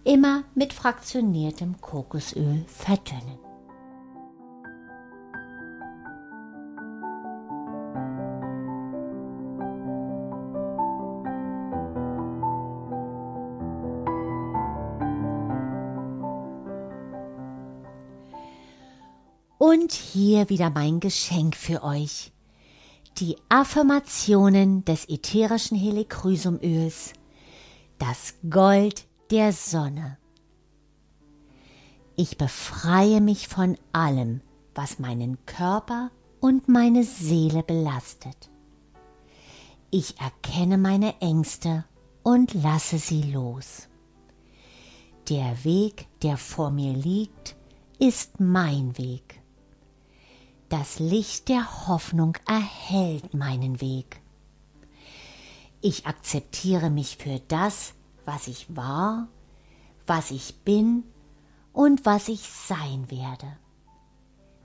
immer 0.04 0.46
mit 0.56 0.74
fraktioniertem 0.74 1.80
Kokosöl 1.80 2.66
verdünnen. 2.66 3.38
Und 19.60 19.92
hier 19.92 20.50
wieder 20.50 20.72
mein 20.72 21.00
Geschenk 21.00 21.56
für 21.56 21.84
euch. 21.84 22.33
Die 23.18 23.38
Affirmationen 23.48 24.86
des 24.86 25.08
ätherischen 25.08 25.78
Helichrysumöls. 25.78 27.14
Das 28.00 28.34
Gold 28.50 29.06
der 29.30 29.54
Sonne. 29.54 30.18
Ich 32.16 32.40
befreie 32.40 33.22
mich 33.22 33.48
von 33.48 33.78
allem, 33.92 34.42
was 34.74 34.98
meinen 34.98 35.38
Körper 35.46 36.10
und 36.40 36.70
meine 36.70 37.04
Seele 37.04 37.62
belastet. 37.62 38.50
Ich 39.92 40.20
erkenne 40.20 40.80
meine 40.80 41.22
Ängste 41.22 41.86
und 42.24 42.56
lasse 42.56 42.98
sie 42.98 43.22
los. 43.22 43.90
Der 45.30 45.64
Weg, 45.64 46.08
der 46.24 46.38
vor 46.38 46.72
mir 46.72 46.94
liegt, 46.94 47.56
ist 48.00 48.40
mein 48.40 48.98
Weg. 48.98 49.43
Das 50.74 50.98
Licht 50.98 51.50
der 51.50 51.88
Hoffnung 51.88 52.36
erhellt 52.48 53.36
meinen 53.36 53.80
Weg. 53.80 54.24
Ich 55.82 56.08
akzeptiere 56.08 56.90
mich 56.90 57.18
für 57.18 57.40
das, 57.48 57.94
was 58.26 58.48
ich 58.48 58.76
war, 58.76 59.28
was 60.08 60.32
ich 60.32 60.56
bin 60.62 61.04
und 61.74 62.08
was 62.08 62.28
ich 62.28 62.50
sein 62.50 63.12
werde. 63.12 63.56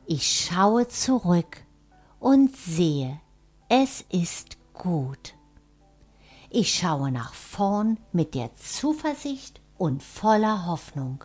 Ich 0.07 0.27
schaue 0.33 0.89
zurück 0.89 1.63
und 2.21 2.57
sehe, 2.57 3.21
es 3.69 4.03
ist 4.11 4.57
gut. 4.73 5.35
Ich 6.49 6.75
schaue 6.75 7.13
nach 7.13 7.35
vorn 7.35 7.99
mit 8.13 8.35
der 8.35 8.57
Zuversicht 8.57 9.61
und 9.77 10.03
voller 10.03 10.65
Hoffnung. 10.65 11.23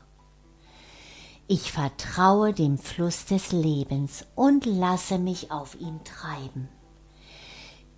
Ich 1.56 1.72
vertraue 1.72 2.52
dem 2.52 2.80
Fluss 2.80 3.26
des 3.26 3.52
Lebens 3.52 4.26
und 4.34 4.66
lasse 4.66 5.20
mich 5.20 5.52
auf 5.52 5.80
ihn 5.80 6.00
treiben, 6.04 6.68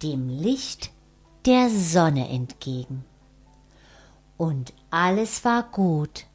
dem 0.04 0.28
Licht 0.28 0.92
der 1.46 1.70
Sonne 1.70 2.28
entgegen. 2.28 3.06
Und 4.36 4.74
alles 4.90 5.46
war 5.46 5.64
gut, 5.72 6.26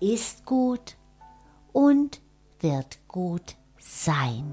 ist 0.00 0.44
gut 0.44 0.98
und 1.72 2.20
wird 2.60 2.98
gut 3.08 3.56
sein. 3.78 4.44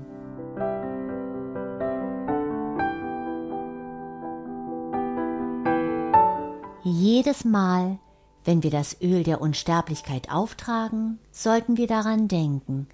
Jedes 6.85 7.43
Mal, 7.43 7.99
wenn 8.43 8.63
wir 8.63 8.71
das 8.71 8.97
Öl 9.01 9.23
der 9.23 9.41
Unsterblichkeit 9.41 10.31
auftragen, 10.31 11.19
sollten 11.31 11.77
wir 11.77 11.87
daran 11.87 12.27
denken, 12.27 12.87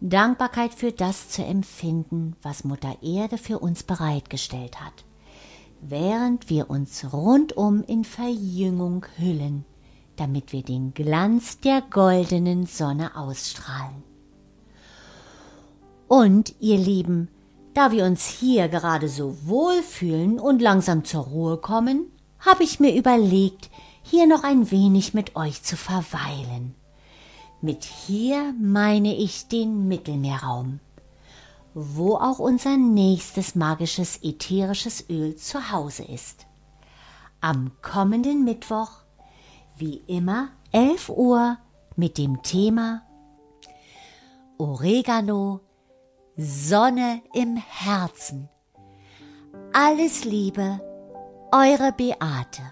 Dankbarkeit 0.00 0.74
für 0.74 0.92
das 0.92 1.30
zu 1.30 1.44
empfinden, 1.44 2.36
was 2.42 2.64
Mutter 2.64 2.96
Erde 3.02 3.38
für 3.38 3.58
uns 3.58 3.82
bereitgestellt 3.82 4.80
hat, 4.80 5.04
während 5.80 6.50
wir 6.50 6.68
uns 6.68 7.12
rundum 7.12 7.82
in 7.86 8.04
Verjüngung 8.04 9.06
hüllen, 9.16 9.64
damit 10.16 10.52
wir 10.52 10.62
den 10.62 10.94
Glanz 10.94 11.58
der 11.60 11.80
goldenen 11.80 12.66
Sonne 12.66 13.16
ausstrahlen. 13.16 14.02
Und, 16.06 16.54
ihr 16.60 16.78
Lieben, 16.78 17.28
da 17.72 17.90
wir 17.90 18.04
uns 18.04 18.26
hier 18.26 18.68
gerade 18.68 19.08
so 19.08 19.36
wohl 19.46 19.82
fühlen 19.82 20.38
und 20.38 20.62
langsam 20.62 21.04
zur 21.04 21.24
Ruhe 21.24 21.56
kommen, 21.56 22.06
habe 22.38 22.62
ich 22.62 22.78
mir 22.78 22.94
überlegt, 22.94 23.70
hier 24.04 24.26
noch 24.28 24.44
ein 24.44 24.70
wenig 24.70 25.14
mit 25.14 25.34
euch 25.34 25.62
zu 25.62 25.76
verweilen. 25.76 26.74
Mit 27.60 27.84
hier 27.84 28.54
meine 28.60 29.16
ich 29.16 29.48
den 29.48 29.88
Mittelmeerraum. 29.88 30.80
wo 31.74 32.14
auch 32.14 32.38
unser 32.38 32.76
nächstes 32.76 33.56
magisches 33.56 34.22
ätherisches 34.22 35.10
Öl 35.10 35.34
zu 35.34 35.72
Hause 35.72 36.04
ist. 36.04 36.46
Am 37.40 37.72
kommenden 37.82 38.44
Mittwoch, 38.44 38.90
wie 39.76 39.96
immer, 40.06 40.50
11 40.70 41.08
Uhr 41.08 41.58
mit 41.96 42.16
dem 42.16 42.42
Thema 42.42 43.02
Oregano, 44.56 45.60
Sonne 46.36 47.22
im 47.32 47.56
Herzen. 47.56 48.48
Alles 49.72 50.24
Liebe, 50.24 50.80
eure 51.50 51.92
Beate. 51.92 52.62